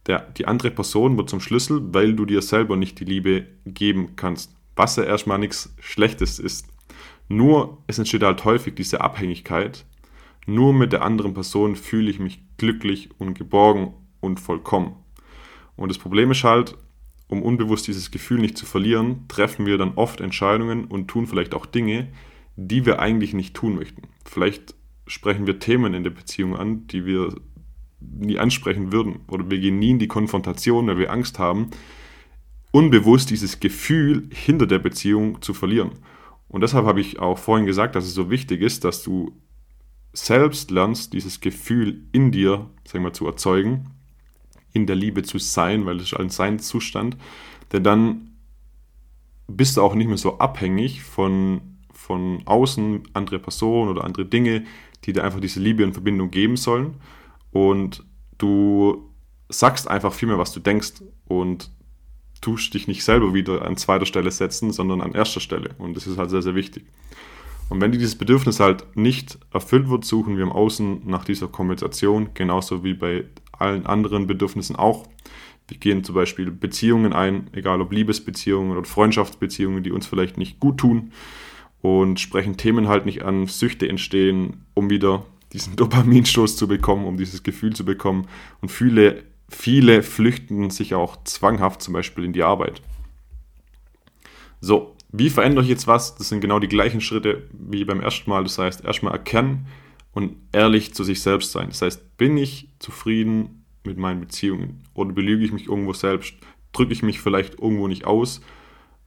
der, 0.08 0.22
die 0.32 0.48
andere 0.48 0.72
Person 0.72 1.16
wird 1.18 1.30
zum 1.30 1.40
Schlüssel, 1.40 1.94
weil 1.94 2.16
du 2.16 2.26
dir 2.26 2.42
selber 2.42 2.76
nicht 2.76 3.00
die 3.00 3.06
Liebe 3.06 3.46
geben 3.66 4.16
kannst. 4.16 4.52
Was 4.76 4.96
ja 4.96 5.04
erstmal 5.04 5.38
nichts 5.38 5.76
Schlechtes 5.80 6.40
ist. 6.40 6.68
Nur 7.28 7.78
es 7.86 8.00
entsteht 8.00 8.24
halt 8.24 8.44
häufig 8.46 8.74
diese 8.74 9.02
Abhängigkeit. 9.02 9.86
Nur 10.48 10.74
mit 10.74 10.92
der 10.92 11.04
anderen 11.04 11.36
Person 11.36 11.76
fühle 11.76 12.10
ich 12.10 12.20
mich 12.20 12.42
glücklich 12.58 13.10
und 13.20 13.38
geborgen 13.38 13.94
und 14.22 14.40
vollkommen. 14.40 14.96
Und 15.76 15.90
das 15.90 16.00
Problem 16.00 16.32
ist 16.32 16.44
halt, 16.44 16.76
um 17.32 17.44
unbewusst 17.44 17.88
dieses 17.88 18.12
Gefühl 18.12 18.40
nicht 18.40 18.58
zu 18.58 18.66
verlieren, 18.66 19.26
treffen 19.30 19.66
wir 19.66 19.78
dann 19.78 19.94
oft 19.96 20.20
Entscheidungen 20.20 20.84
und 20.84 21.08
tun 21.08 21.28
vielleicht 21.28 21.56
auch 21.56 21.66
Dinge, 21.66 22.10
die 22.58 22.86
wir 22.86 23.00
eigentlich 23.00 23.34
nicht 23.34 23.56
tun 23.56 23.76
möchten. 23.76 24.02
Vielleicht 24.26 24.76
sprechen 25.08 25.48
wir 25.48 25.58
Themen 25.58 25.94
in 25.94 26.04
der 26.04 26.12
Beziehung 26.12 26.58
an, 26.58 26.88
die 26.88 27.06
wir 27.06 27.34
nie 28.02 28.38
ansprechen 28.38 28.92
würden. 28.92 29.22
Oder 29.30 29.50
wir 29.50 29.60
gehen 29.60 29.80
nie 29.80 29.92
in 29.92 30.00
die 30.00 30.10
Konfrontation, 30.10 30.88
weil 30.88 30.98
wir 30.98 31.10
Angst 31.10 31.40
haben, 31.40 31.70
unbewusst 32.72 33.30
dieses 33.30 33.62
Gefühl 33.62 34.28
hinter 34.34 34.68
der 34.68 34.80
Beziehung 34.80 35.42
zu 35.42 35.54
verlieren. 35.54 35.92
Und 36.50 36.62
deshalb 36.62 36.86
habe 36.86 37.00
ich 37.00 37.20
auch 37.20 37.38
vorhin 37.38 37.66
gesagt, 37.66 37.96
dass 37.96 38.04
es 38.04 38.14
so 38.14 38.30
wichtig 38.30 38.62
ist, 38.62 38.84
dass 38.84 39.04
du 39.04 39.32
selbst 40.12 40.70
lernst, 40.70 41.14
dieses 41.14 41.40
Gefühl 41.40 42.04
in 42.12 42.34
dir, 42.34 42.70
sagen 42.84 43.06
wir, 43.06 43.14
zu 43.14 43.26
erzeugen 43.26 43.86
in 44.74 44.86
der 44.86 44.96
Liebe 44.96 45.24
zu 45.24 45.38
sein, 45.38 45.86
weil 45.86 45.98
es 45.98 46.12
ist 46.12 46.20
ein 46.20 46.30
Seinszustand, 46.30 47.18
denn 47.72 47.84
dann 47.84 48.32
bist 49.48 49.78
du 49.78 49.82
auch 49.82 49.96
nicht 49.96 50.08
mehr 50.08 50.18
so 50.18 50.40
abhängig 50.40 51.04
von, 51.04 51.62
von 51.94 52.42
außen, 52.46 53.04
andere 53.14 53.40
Personen 53.40 53.90
oder 53.90 54.04
andere 54.04 54.26
Dinge, 54.26 54.66
die 55.04 55.14
dir 55.14 55.24
einfach 55.24 55.40
diese 55.40 55.60
Liebe 55.60 55.84
und 55.84 55.94
Verbindung 55.94 56.32
geben 56.32 56.58
sollen. 56.58 56.96
Und 57.52 58.06
du 58.38 59.10
sagst 59.50 59.90
einfach 59.90 60.14
viel 60.14 60.28
mehr, 60.28 60.38
was 60.38 60.54
du 60.54 60.60
denkst 60.60 61.04
und 61.26 61.72
tust 62.40 62.74
dich 62.74 62.88
nicht 62.88 63.04
selber 63.04 63.34
wieder 63.34 63.64
an 63.64 63.78
zweiter 63.78 64.06
Stelle 64.06 64.32
setzen, 64.32 64.72
sondern 64.72 65.02
an 65.02 65.14
erster 65.14 65.40
Stelle. 65.40 65.76
Und 65.78 65.96
das 65.96 66.08
ist 66.08 66.18
halt 66.18 66.30
sehr, 66.30 66.42
sehr 66.42 66.56
wichtig. 66.56 66.86
Und 67.70 67.80
wenn 67.80 67.92
dieses 67.92 68.18
Bedürfnis 68.18 68.60
halt 68.60 68.98
nicht 68.98 69.38
erfüllt 69.54 69.90
wird, 69.90 70.04
suchen 70.04 70.36
wir 70.36 70.44
im 70.44 70.52
Außen 70.52 71.04
nach 71.06 71.24
dieser 71.24 71.48
Kompensation, 71.48 72.30
genauso 72.34 72.84
wie 72.84 72.94
bei 72.94 73.26
allen 73.62 73.86
anderen 73.86 74.28
Bedürfnissen 74.28 74.76
auch. 74.76 75.08
Wir 75.68 75.78
gehen 75.78 76.04
zum 76.04 76.16
Beispiel 76.16 76.52
Beziehungen 76.52 77.14
ein, 77.14 77.48
egal 77.54 77.80
ob 77.82 77.94
Liebesbeziehungen 77.94 78.76
oder 78.76 78.86
Freundschaftsbeziehungen, 78.86 79.84
die 79.84 79.92
uns 79.92 80.06
vielleicht 80.06 80.38
nicht 80.38 80.60
gut 80.60 80.78
tun 80.78 81.12
und 81.82 82.20
sprechen 82.20 82.58
Themen 82.58 82.88
halt 82.88 83.06
nicht 83.06 83.24
an, 83.24 83.48
Süchte 83.48 83.88
entstehen, 83.88 84.66
um 84.74 84.90
wieder 84.90 85.26
diesen 85.54 85.76
Dopaminstoß 85.78 86.58
zu 86.58 86.68
bekommen, 86.68 87.06
um 87.06 87.18
dieses 87.18 87.44
Gefühl 87.44 87.74
zu 87.74 87.86
bekommen. 87.86 88.28
Und 88.62 88.70
viele, 88.70 89.24
viele 89.50 90.04
flüchten 90.04 90.70
sich 90.70 90.94
auch 90.94 91.24
zwanghaft 91.24 91.82
zum 91.82 91.94
Beispiel 91.94 92.26
in 92.26 92.34
die 92.34 92.44
Arbeit. 92.44 92.82
So, 94.60 94.96
wie 95.12 95.30
verändere 95.30 95.64
ich 95.64 95.70
jetzt 95.70 95.88
was? 95.88 96.16
Das 96.16 96.30
sind 96.30 96.42
genau 96.42 96.60
die 96.60 96.68
gleichen 96.68 97.02
Schritte 97.02 97.48
wie 97.54 97.84
beim 97.84 98.00
ersten 98.00 98.30
Mal. 98.30 98.44
Das 98.44 98.58
heißt, 98.58 98.86
erstmal 98.86 99.14
erkennen, 99.14 99.68
und 100.14 100.38
ehrlich 100.52 100.94
zu 100.94 101.04
sich 101.04 101.22
selbst 101.22 101.52
sein. 101.52 101.70
Das 101.70 101.82
heißt, 101.82 102.18
bin 102.18 102.38
ich 102.38 102.70
zufrieden 102.80 103.66
mit 103.84 103.98
meinen 103.98 104.22
Beziehungen 104.22 104.84
oder 104.94 105.12
belüge 105.14 105.44
ich 105.44 105.52
mich 105.52 105.68
irgendwo 105.68 105.94
selbst? 105.94 106.36
Drücke 106.74 106.94
ich 106.94 107.04
mich 107.04 107.20
vielleicht 107.20 107.60
irgendwo 107.60 107.88
nicht 107.88 108.06
aus, 108.06 108.42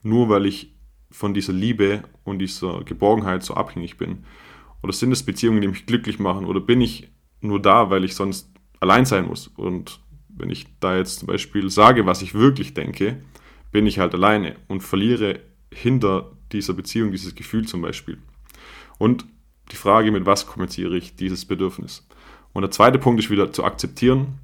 nur 0.02 0.28
weil 0.28 0.46
ich 0.46 0.75
von 1.11 1.34
dieser 1.34 1.52
Liebe 1.52 2.02
und 2.25 2.38
dieser 2.40 2.82
Geborgenheit 2.84 3.42
so 3.42 3.54
abhängig 3.54 3.96
bin? 3.96 4.25
Oder 4.82 4.92
sind 4.92 5.12
es 5.12 5.23
Beziehungen, 5.23 5.61
die 5.61 5.68
mich 5.68 5.87
glücklich 5.87 6.18
machen? 6.18 6.44
Oder 6.44 6.61
bin 6.61 6.80
ich 6.80 7.08
nur 7.40 7.61
da, 7.61 7.90
weil 7.90 8.04
ich 8.04 8.14
sonst 8.14 8.50
allein 8.80 9.06
sein 9.06 9.26
muss? 9.26 9.49
Und 9.49 10.00
wenn 10.28 10.50
ich 10.50 10.66
da 10.80 10.96
jetzt 10.96 11.20
zum 11.20 11.28
Beispiel 11.28 11.70
sage, 11.70 12.04
was 12.06 12.20
ich 12.20 12.34
wirklich 12.34 12.75
denke, 12.75 13.23
bin 13.70 13.87
ich 13.87 13.99
halt 13.99 14.14
alleine 14.14 14.56
und 14.68 14.82
verliere 14.82 15.40
hinter 15.73 16.32
dieser 16.52 16.75
Beziehung 16.75 17.12
dieses 17.12 17.34
Gefühl 17.34 17.66
zum 17.66 17.82
Beispiel. 17.82 18.18
Und 18.99 19.26
die 19.71 19.76
Frage, 19.76 20.12
mit 20.12 20.26
was 20.26 20.47
kommuniziere 20.47 20.97
ich 20.97 21.16
dieses 21.16 21.44
Bedürfnis. 21.44 22.06
Und 22.52 22.62
der 22.62 22.71
zweite 22.71 22.99
Punkt 22.99 23.21
ist 23.21 23.30
wieder 23.30 23.52
zu 23.52 23.64
akzeptieren. 23.64 24.38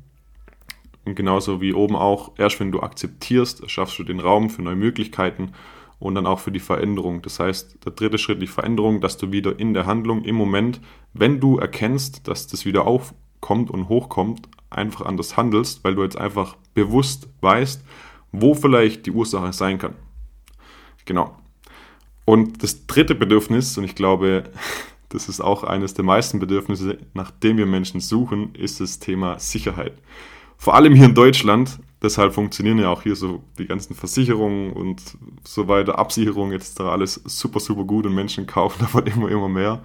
Und 1.04 1.14
genauso 1.14 1.60
wie 1.60 1.72
oben 1.72 1.96
auch, 1.96 2.32
erst 2.36 2.60
wenn 2.60 2.72
du 2.72 2.80
akzeptierst, 2.80 3.70
schaffst 3.70 3.98
du 3.98 4.04
den 4.04 4.20
Raum 4.20 4.50
für 4.50 4.62
neue 4.62 4.76
Möglichkeiten 4.76 5.52
und 5.98 6.14
dann 6.14 6.26
auch 6.26 6.40
für 6.40 6.50
die 6.50 6.60
Veränderung. 6.60 7.22
Das 7.22 7.38
heißt, 7.38 7.84
der 7.84 7.92
dritte 7.92 8.18
Schritt, 8.18 8.42
die 8.42 8.46
Veränderung, 8.46 9.00
dass 9.00 9.16
du 9.16 9.30
wieder 9.32 9.58
in 9.58 9.74
der 9.74 9.86
Handlung, 9.86 10.24
im 10.24 10.34
Moment, 10.34 10.80
wenn 11.12 11.40
du 11.40 11.58
erkennst, 11.58 12.26
dass 12.26 12.46
das 12.46 12.64
wieder 12.64 12.86
aufkommt 12.86 13.70
und 13.70 13.88
hochkommt, 13.88 14.48
einfach 14.70 15.06
anders 15.06 15.36
handelst, 15.36 15.84
weil 15.84 15.94
du 15.94 16.02
jetzt 16.02 16.18
einfach 16.18 16.56
bewusst 16.74 17.28
weißt, 17.40 17.84
wo 18.32 18.54
vielleicht 18.54 19.06
die 19.06 19.10
Ursache 19.10 19.52
sein 19.52 19.78
kann. 19.78 19.94
Genau. 21.04 21.36
Und 22.24 22.62
das 22.62 22.86
dritte 22.86 23.14
Bedürfnis, 23.14 23.76
und 23.76 23.84
ich 23.84 23.94
glaube, 23.94 24.44
das 25.10 25.28
ist 25.28 25.40
auch 25.40 25.64
eines 25.64 25.92
der 25.94 26.04
meisten 26.04 26.38
Bedürfnisse, 26.38 26.98
nach 27.14 27.30
dem 27.30 27.58
wir 27.58 27.66
Menschen 27.66 28.00
suchen, 28.00 28.54
ist 28.54 28.80
das 28.80 29.00
Thema 29.00 29.38
Sicherheit. 29.38 29.94
Vor 30.56 30.74
allem 30.74 30.94
hier 30.94 31.06
in 31.06 31.14
Deutschland, 31.14 31.80
deshalb 32.00 32.32
funktionieren 32.32 32.78
ja 32.78 32.90
auch 32.90 33.02
hier 33.02 33.16
so 33.16 33.42
die 33.58 33.66
ganzen 33.66 33.94
Versicherungen 33.94 34.72
und 34.72 35.02
so 35.44 35.68
weiter, 35.68 35.98
Absicherungen 35.98 36.52
etc. 36.52 36.80
alles 36.82 37.14
super, 37.24 37.60
super 37.60 37.84
gut 37.84 38.06
und 38.06 38.14
Menschen 38.14 38.46
kaufen 38.46 38.78
davon 38.80 39.06
immer, 39.06 39.28
immer 39.28 39.48
mehr. 39.48 39.82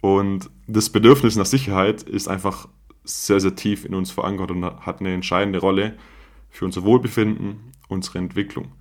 Und 0.00 0.50
das 0.66 0.90
Bedürfnis 0.90 1.36
nach 1.36 1.46
Sicherheit 1.46 2.02
ist 2.02 2.28
einfach 2.28 2.68
sehr, 3.04 3.40
sehr 3.40 3.54
tief 3.54 3.84
in 3.84 3.94
uns 3.94 4.10
verankert 4.10 4.50
und 4.50 4.64
hat 4.64 5.00
eine 5.00 5.14
entscheidende 5.14 5.60
Rolle 5.60 5.96
für 6.50 6.64
unser 6.64 6.82
Wohlbefinden, 6.82 7.72
unsere 7.88 8.18
Entwicklung. 8.18 8.72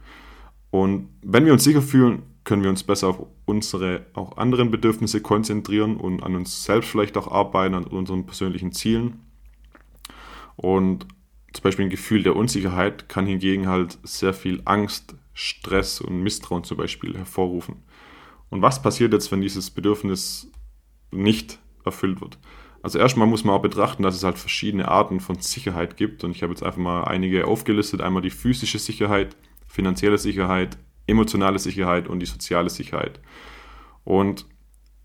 Und 0.72 1.10
wenn 1.22 1.46
wir 1.46 1.54
uns 1.54 1.64
sicher 1.64 1.82
fühlen, 1.82 2.24
können 2.48 2.64
wir 2.64 2.70
uns 2.70 2.84
besser 2.84 3.10
auf 3.10 3.28
unsere 3.44 4.06
auch 4.14 4.38
anderen 4.38 4.72
Bedürfnisse 4.72 5.22
konzentrieren 5.22 5.98
und 5.98 6.24
an 6.24 6.34
uns 6.34 6.64
selbst 6.64 6.90
vielleicht 6.90 7.18
auch 7.18 7.30
arbeiten, 7.30 7.76
an 7.76 7.84
unseren 7.84 8.26
persönlichen 8.26 8.72
Zielen. 8.72 9.20
Und 10.56 11.06
zum 11.52 11.64
Beispiel 11.64 11.86
ein 11.86 11.92
Gefühl 11.92 12.24
der 12.24 12.38
Unsicherheit 12.38 13.10
kann 13.10 13.28
hingegen 13.28 13.68
halt 13.68 14.00
sehr 14.04 14.34
viel 14.34 14.62
Angst, 14.64 15.16
Stress 15.34 16.00
und 16.00 16.24
Misstrauen 16.24 16.64
zum 16.64 16.78
Beispiel 16.78 17.18
hervorrufen. 17.18 17.84
Und 18.50 18.62
was 18.62 18.82
passiert 18.82 19.12
jetzt, 19.12 19.30
wenn 19.30 19.42
dieses 19.42 19.70
Bedürfnis 19.70 20.50
nicht 21.12 21.60
erfüllt 21.84 22.22
wird? 22.22 22.40
Also 22.82 22.98
erstmal 22.98 23.28
muss 23.28 23.44
man 23.44 23.56
auch 23.56 23.62
betrachten, 23.62 24.04
dass 24.04 24.16
es 24.16 24.24
halt 24.24 24.38
verschiedene 24.38 24.88
Arten 24.88 25.20
von 25.20 25.42
Sicherheit 25.42 25.98
gibt. 25.98 26.24
Und 26.24 26.32
ich 26.32 26.44
habe 26.44 26.54
jetzt 26.54 26.64
einfach 26.64 26.80
mal 26.80 27.04
einige 27.04 27.46
aufgelistet. 27.46 28.00
Einmal 28.00 28.22
die 28.22 28.30
physische 28.30 28.80
Sicherheit, 28.80 29.36
finanzielle 29.68 30.18
Sicherheit, 30.18 30.78
emotionale 31.08 31.60
Sicherheit 31.60 32.08
und 32.08 32.20
die 32.20 32.26
soziale 32.26 32.70
Sicherheit. 32.70 33.20
Und 34.04 34.46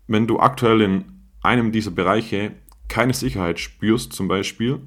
wenn 0.07 0.27
du 0.27 0.39
aktuell 0.39 0.81
in 0.81 1.05
einem 1.41 1.71
dieser 1.71 1.91
Bereiche 1.91 2.53
keine 2.87 3.13
Sicherheit 3.13 3.59
spürst, 3.59 4.13
zum 4.13 4.27
Beispiel, 4.27 4.79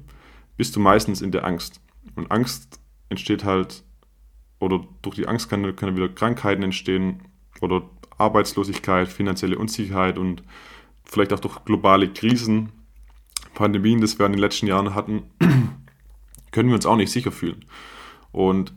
bist 0.55 0.75
du 0.75 0.79
meistens 0.79 1.21
in 1.21 1.31
der 1.31 1.45
Angst. 1.45 1.81
Und 2.15 2.31
Angst 2.31 2.79
entsteht 3.09 3.43
halt, 3.43 3.83
oder 4.59 4.85
durch 5.01 5.15
die 5.15 5.27
Angst 5.27 5.49
können, 5.49 5.75
können 5.75 5.95
wieder 5.95 6.09
Krankheiten 6.09 6.63
entstehen 6.63 7.21
oder 7.61 7.89
Arbeitslosigkeit, 8.17 9.07
finanzielle 9.07 9.57
Unsicherheit 9.57 10.17
und 10.17 10.43
vielleicht 11.03 11.33
auch 11.33 11.39
durch 11.39 11.63
globale 11.65 12.11
Krisen, 12.11 12.71
Pandemien, 13.53 14.01
das 14.01 14.17
wir 14.19 14.25
in 14.25 14.33
den 14.33 14.41
letzten 14.41 14.67
Jahren 14.67 14.95
hatten, 14.95 15.23
können 16.51 16.69
wir 16.69 16.75
uns 16.75 16.85
auch 16.85 16.95
nicht 16.95 17.11
sicher 17.11 17.31
fühlen. 17.31 17.65
Und 18.31 18.73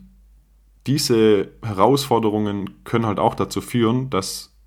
diese 0.87 1.51
Herausforderungen 1.63 2.83
können 2.83 3.05
halt 3.05 3.19
auch 3.19 3.35
dazu 3.35 3.61
führen, 3.61 4.09
dass 4.09 4.57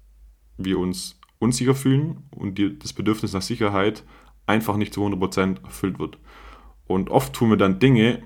wir 0.57 0.79
uns 0.79 1.19
unsicher 1.39 1.75
fühlen 1.75 2.29
und 2.31 2.57
die, 2.57 2.79
das 2.79 2.93
Bedürfnis 2.93 3.33
nach 3.33 3.43
Sicherheit 3.43 4.05
einfach 4.47 4.77
nicht 4.77 4.95
zu 4.95 5.05
100% 5.05 5.65
erfüllt 5.65 5.99
wird. 5.99 6.19
Und 6.87 7.11
oft 7.11 7.33
tun 7.33 7.51
wir 7.51 7.57
dann 7.57 7.79
Dinge 7.79 8.23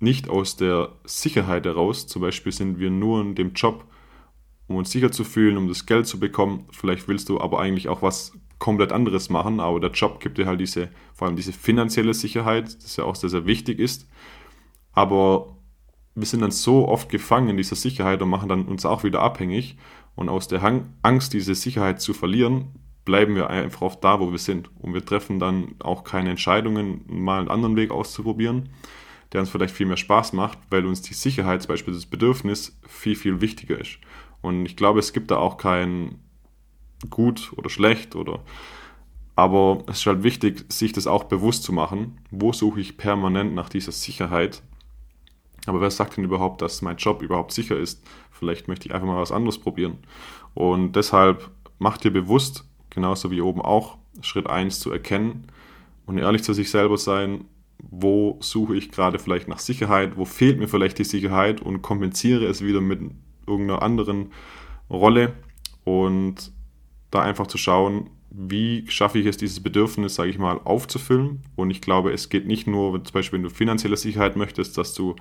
nicht 0.00 0.28
aus 0.28 0.56
der 0.56 0.92
Sicherheit 1.04 1.64
heraus. 1.64 2.06
Zum 2.06 2.22
Beispiel 2.22 2.52
sind 2.52 2.78
wir 2.78 2.90
nur 2.90 3.20
in 3.20 3.34
dem 3.34 3.54
Job, 3.54 3.86
um 4.66 4.76
uns 4.76 4.90
sicher 4.90 5.12
zu 5.12 5.24
fühlen, 5.24 5.56
um 5.56 5.68
das 5.68 5.86
Geld 5.86 6.06
zu 6.06 6.18
bekommen. 6.18 6.66
Vielleicht 6.72 7.08
willst 7.08 7.28
du 7.28 7.40
aber 7.40 7.60
eigentlich 7.60 7.88
auch 7.88 8.02
was 8.02 8.32
komplett 8.58 8.92
anderes 8.92 9.30
machen, 9.30 9.60
aber 9.60 9.80
der 9.80 9.90
Job 9.90 10.20
gibt 10.20 10.38
dir 10.38 10.46
halt 10.46 10.60
diese, 10.60 10.88
vor 11.12 11.26
allem 11.26 11.36
diese 11.36 11.52
finanzielle 11.52 12.14
Sicherheit, 12.14 12.74
das 12.82 12.96
ja 12.96 13.04
auch 13.04 13.16
sehr, 13.16 13.30
sehr 13.30 13.46
wichtig 13.46 13.78
ist. 13.78 14.08
Aber 14.92 15.53
wir 16.14 16.26
sind 16.26 16.40
dann 16.40 16.50
so 16.50 16.88
oft 16.88 17.08
gefangen 17.08 17.48
in 17.48 17.56
dieser 17.56 17.76
Sicherheit 17.76 18.22
und 18.22 18.28
machen 18.28 18.48
dann 18.48 18.66
uns 18.66 18.86
auch 18.86 19.04
wieder 19.04 19.20
abhängig. 19.20 19.76
Und 20.14 20.28
aus 20.28 20.46
der 20.46 20.62
Angst, 21.02 21.32
diese 21.32 21.54
Sicherheit 21.54 22.00
zu 22.00 22.14
verlieren, 22.14 22.68
bleiben 23.04 23.34
wir 23.34 23.50
einfach 23.50 23.82
oft 23.82 24.04
da, 24.04 24.20
wo 24.20 24.30
wir 24.30 24.38
sind. 24.38 24.70
Und 24.78 24.94
wir 24.94 25.04
treffen 25.04 25.38
dann 25.38 25.74
auch 25.80 26.04
keine 26.04 26.30
Entscheidungen, 26.30 27.04
mal 27.08 27.40
einen 27.40 27.48
anderen 27.48 27.76
Weg 27.76 27.90
auszuprobieren, 27.90 28.68
der 29.32 29.40
uns 29.40 29.50
vielleicht 29.50 29.74
viel 29.74 29.86
mehr 29.86 29.96
Spaß 29.96 30.32
macht, 30.32 30.58
weil 30.70 30.86
uns 30.86 31.02
die 31.02 31.14
Sicherheit, 31.14 31.62
zum 31.62 31.70
Beispiel 31.70 31.94
das 31.94 32.06
Bedürfnis, 32.06 32.78
viel, 32.86 33.16
viel 33.16 33.40
wichtiger 33.40 33.78
ist. 33.80 33.98
Und 34.40 34.66
ich 34.66 34.76
glaube, 34.76 35.00
es 35.00 35.12
gibt 35.12 35.30
da 35.32 35.36
auch 35.36 35.56
kein 35.56 36.20
gut 37.10 37.52
oder 37.56 37.68
schlecht 37.68 38.14
oder 38.14 38.40
aber 39.36 39.82
es 39.88 39.98
ist 39.98 40.06
halt 40.06 40.22
wichtig, 40.22 40.64
sich 40.68 40.92
das 40.92 41.06
auch 41.06 41.24
bewusst 41.24 41.64
zu 41.64 41.72
machen. 41.72 42.20
Wo 42.30 42.52
suche 42.52 42.80
ich 42.80 42.96
permanent 42.96 43.54
nach 43.54 43.68
dieser 43.68 43.92
Sicherheit? 43.92 44.62
Aber 45.66 45.80
wer 45.80 45.90
sagt 45.90 46.16
denn 46.16 46.24
überhaupt, 46.24 46.62
dass 46.62 46.82
mein 46.82 46.96
Job 46.96 47.22
überhaupt 47.22 47.52
sicher 47.52 47.78
ist? 47.78 48.04
Vielleicht 48.30 48.68
möchte 48.68 48.88
ich 48.88 48.94
einfach 48.94 49.06
mal 49.06 49.20
was 49.20 49.32
anderes 49.32 49.58
probieren. 49.58 49.98
Und 50.54 50.92
deshalb 50.92 51.50
macht 51.78 52.04
dir 52.04 52.10
bewusst, 52.10 52.64
genauso 52.90 53.30
wie 53.30 53.40
oben 53.40 53.62
auch, 53.62 53.96
Schritt 54.20 54.48
1 54.48 54.80
zu 54.80 54.90
erkennen 54.92 55.46
und 56.06 56.18
ehrlich 56.18 56.44
zu 56.44 56.52
sich 56.52 56.70
selber 56.70 56.98
sein, 56.98 57.44
wo 57.78 58.38
suche 58.40 58.76
ich 58.76 58.90
gerade 58.90 59.18
vielleicht 59.18 59.48
nach 59.48 59.58
Sicherheit, 59.58 60.16
wo 60.16 60.24
fehlt 60.24 60.58
mir 60.58 60.68
vielleicht 60.68 60.98
die 60.98 61.04
Sicherheit 61.04 61.60
und 61.60 61.82
kompensiere 61.82 62.46
es 62.46 62.62
wieder 62.62 62.80
mit 62.80 63.00
irgendeiner 63.46 63.82
anderen 63.82 64.32
Rolle 64.88 65.34
und 65.84 66.52
da 67.10 67.22
einfach 67.22 67.46
zu 67.46 67.58
schauen, 67.58 68.10
wie 68.30 68.84
schaffe 68.88 69.18
ich 69.18 69.26
es, 69.26 69.36
dieses 69.36 69.62
Bedürfnis, 69.62 70.16
sage 70.16 70.30
ich 70.30 70.38
mal, 70.38 70.60
aufzufüllen. 70.64 71.42
Und 71.54 71.70
ich 71.70 71.80
glaube, 71.80 72.12
es 72.12 72.28
geht 72.28 72.46
nicht 72.46 72.66
nur, 72.66 73.02
zum 73.04 73.12
Beispiel, 73.12 73.38
wenn 73.38 73.44
du 73.44 73.50
finanzielle 73.50 73.96
Sicherheit 73.96 74.34
möchtest, 74.34 74.76
dass 74.76 74.94
du 74.94 75.14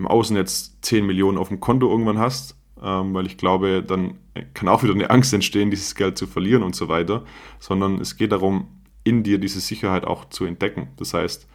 im 0.00 0.08
Außen 0.08 0.34
jetzt 0.34 0.82
10 0.82 1.04
Millionen 1.04 1.36
auf 1.36 1.48
dem 1.48 1.60
Konto 1.60 1.90
irgendwann 1.90 2.18
hast, 2.18 2.56
ähm, 2.82 3.12
weil 3.12 3.26
ich 3.26 3.36
glaube, 3.36 3.82
dann 3.82 4.14
kann 4.54 4.68
auch 4.68 4.82
wieder 4.82 4.94
eine 4.94 5.10
Angst 5.10 5.34
entstehen, 5.34 5.70
dieses 5.70 5.94
Geld 5.94 6.16
zu 6.16 6.26
verlieren 6.26 6.62
und 6.62 6.74
so 6.74 6.88
weiter, 6.88 7.24
sondern 7.58 8.00
es 8.00 8.16
geht 8.16 8.32
darum, 8.32 8.68
in 9.04 9.22
dir 9.22 9.38
diese 9.38 9.60
Sicherheit 9.60 10.06
auch 10.06 10.24
zu 10.30 10.46
entdecken. 10.46 10.88
Das 10.96 11.12
heißt, 11.12 11.46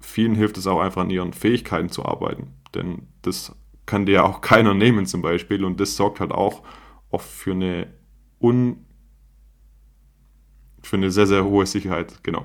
vielen 0.00 0.34
hilft 0.34 0.58
es 0.58 0.66
auch 0.66 0.80
einfach 0.80 1.02
an 1.02 1.10
ihren 1.10 1.32
Fähigkeiten 1.32 1.90
zu 1.90 2.04
arbeiten, 2.04 2.48
denn 2.74 3.06
das 3.22 3.54
kann 3.86 4.04
dir 4.04 4.12
ja 4.12 4.22
auch 4.24 4.40
keiner 4.40 4.74
nehmen 4.74 5.06
zum 5.06 5.22
Beispiel 5.22 5.64
und 5.64 5.78
das 5.78 5.94
sorgt 5.94 6.18
halt 6.18 6.32
auch 6.32 6.62
oft 7.10 7.30
für 7.30 7.52
eine 7.52 7.86
un 8.40 8.84
für 10.82 10.96
eine 10.96 11.10
sehr, 11.10 11.26
sehr 11.26 11.44
hohe 11.44 11.64
Sicherheit, 11.64 12.22
genau. 12.24 12.44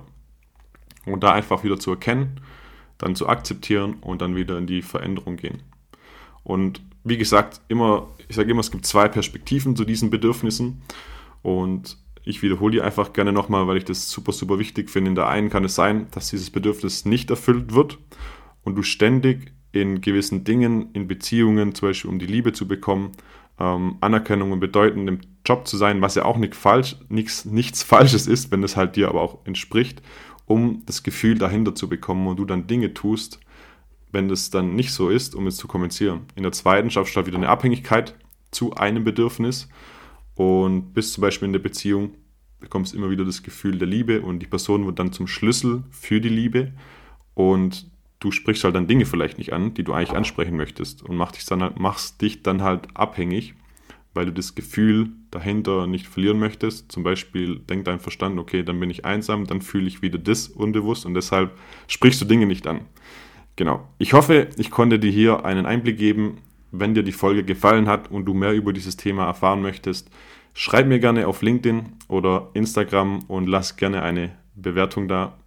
Und 1.05 1.23
da 1.23 1.33
einfach 1.33 1.63
wieder 1.65 1.77
zu 1.77 1.91
erkennen, 1.91 2.39
dann 2.99 3.15
zu 3.15 3.27
akzeptieren 3.27 3.95
und 4.01 4.21
dann 4.21 4.35
wieder 4.35 4.57
in 4.57 4.67
die 4.67 4.83
Veränderung 4.83 5.37
gehen. 5.37 5.63
Und 6.43 6.81
wie 7.03 7.17
gesagt, 7.17 7.61
immer, 7.67 8.07
ich 8.27 8.35
sage 8.35 8.51
immer, 8.51 8.59
es 8.59 8.71
gibt 8.71 8.85
zwei 8.85 9.07
Perspektiven 9.07 9.75
zu 9.75 9.85
diesen 9.85 10.09
Bedürfnissen. 10.09 10.81
Und 11.41 11.97
ich 12.23 12.41
wiederhole 12.41 12.73
die 12.73 12.81
einfach 12.81 13.13
gerne 13.13 13.31
nochmal, 13.31 13.67
weil 13.67 13.77
ich 13.77 13.85
das 13.85 14.09
super, 14.09 14.31
super 14.31 14.59
wichtig 14.59 14.89
finde. 14.89 15.09
In 15.09 15.15
der 15.15 15.27
einen 15.27 15.49
kann 15.49 15.63
es 15.63 15.75
sein, 15.75 16.07
dass 16.11 16.29
dieses 16.29 16.51
Bedürfnis 16.51 17.05
nicht 17.05 17.29
erfüllt 17.29 17.73
wird 17.73 17.97
und 18.63 18.75
du 18.75 18.83
ständig 18.83 19.53
in 19.71 20.01
gewissen 20.01 20.43
Dingen, 20.43 20.89
in 20.93 21.07
Beziehungen, 21.07 21.75
zum 21.75 21.89
Beispiel 21.89 22.09
um 22.09 22.19
die 22.19 22.25
Liebe 22.25 22.53
zu 22.53 22.67
bekommen, 22.67 23.11
ähm, 23.59 23.97
Anerkennung 24.01 24.51
und 24.51 24.59
bedeutend 24.59 25.07
im 25.07 25.19
Job 25.45 25.67
zu 25.67 25.77
sein, 25.77 26.01
was 26.01 26.15
ja 26.15 26.25
auch 26.25 26.37
nicht 26.37 26.55
falsch, 26.55 26.97
nichts, 27.09 27.45
nichts 27.45 27.83
Falsches 27.83 28.27
ist, 28.27 28.51
wenn 28.51 28.63
es 28.63 28.75
halt 28.75 28.95
dir 28.95 29.09
aber 29.09 29.21
auch 29.21 29.45
entspricht, 29.45 30.01
um 30.49 30.81
das 30.87 31.03
Gefühl 31.03 31.37
dahinter 31.37 31.75
zu 31.75 31.87
bekommen 31.87 32.27
und 32.27 32.37
du 32.37 32.43
dann 32.43 32.65
Dinge 32.65 32.95
tust, 32.95 33.39
wenn 34.11 34.27
das 34.27 34.49
dann 34.49 34.75
nicht 34.75 34.91
so 34.91 35.09
ist, 35.09 35.35
um 35.35 35.45
es 35.45 35.57
zu 35.57 35.67
kommunizieren. 35.67 36.21
In 36.35 36.41
der 36.41 36.51
zweiten 36.51 36.89
schaffst 36.89 37.13
du 37.13 37.17
halt 37.17 37.27
wieder 37.27 37.37
eine 37.37 37.49
Abhängigkeit 37.49 38.15
zu 38.49 38.73
einem 38.73 39.03
Bedürfnis 39.03 39.69
und 40.33 40.95
bist 40.95 41.13
zum 41.13 41.21
Beispiel 41.21 41.45
in 41.45 41.53
der 41.53 41.59
Beziehung, 41.59 42.15
bekommst 42.59 42.95
immer 42.95 43.11
wieder 43.11 43.25
das 43.25 43.43
Gefühl 43.43 43.77
der 43.77 43.87
Liebe 43.87 44.21
und 44.21 44.39
die 44.39 44.47
Person 44.47 44.87
wird 44.87 44.97
dann 44.97 45.13
zum 45.13 45.27
Schlüssel 45.27 45.83
für 45.91 46.19
die 46.19 46.29
Liebe 46.29 46.73
und 47.35 47.87
du 48.19 48.31
sprichst 48.31 48.63
halt 48.63 48.73
dann 48.73 48.87
Dinge 48.87 49.05
vielleicht 49.05 49.37
nicht 49.37 49.53
an, 49.53 49.75
die 49.75 49.83
du 49.83 49.93
eigentlich 49.93 50.17
ansprechen 50.17 50.57
möchtest 50.57 51.03
und 51.03 51.15
machst 51.15 51.35
dich 51.35 51.45
dann 51.45 51.61
halt, 51.61 51.79
machst 51.79 52.23
dich 52.23 52.41
dann 52.41 52.63
halt 52.63 52.87
abhängig, 52.95 53.53
weil 54.13 54.25
du 54.25 54.33
das 54.33 54.55
Gefühl 54.55 55.09
dahinter 55.31 55.87
nicht 55.87 56.07
verlieren 56.07 56.39
möchtest. 56.39 56.91
Zum 56.91 57.03
Beispiel 57.03 57.59
denkt 57.59 57.87
dein 57.87 57.99
Verstand, 57.99 58.39
okay, 58.39 58.63
dann 58.63 58.79
bin 58.79 58.89
ich 58.89 59.05
einsam, 59.05 59.45
dann 59.45 59.61
fühle 59.61 59.87
ich 59.87 60.01
wieder 60.01 60.17
das 60.17 60.47
unbewusst 60.47 61.05
und 61.05 61.13
deshalb 61.13 61.57
sprichst 61.87 62.21
du 62.21 62.25
Dinge 62.25 62.45
nicht 62.45 62.67
an. 62.67 62.81
Genau. 63.55 63.87
Ich 63.97 64.13
hoffe, 64.13 64.47
ich 64.57 64.71
konnte 64.71 64.99
dir 64.99 65.11
hier 65.11 65.45
einen 65.45 65.65
Einblick 65.65 65.97
geben. 65.97 66.37
Wenn 66.71 66.93
dir 66.93 67.03
die 67.03 67.11
Folge 67.11 67.43
gefallen 67.43 67.87
hat 67.87 68.11
und 68.11 68.25
du 68.25 68.33
mehr 68.33 68.53
über 68.53 68.73
dieses 68.73 68.95
Thema 68.95 69.25
erfahren 69.25 69.61
möchtest, 69.61 70.09
schreib 70.53 70.87
mir 70.87 70.99
gerne 70.99 71.27
auf 71.27 71.41
LinkedIn 71.41 71.83
oder 72.07 72.49
Instagram 72.53 73.19
und 73.27 73.47
lass 73.47 73.75
gerne 73.75 74.03
eine 74.03 74.37
Bewertung 74.55 75.07
da 75.07 75.37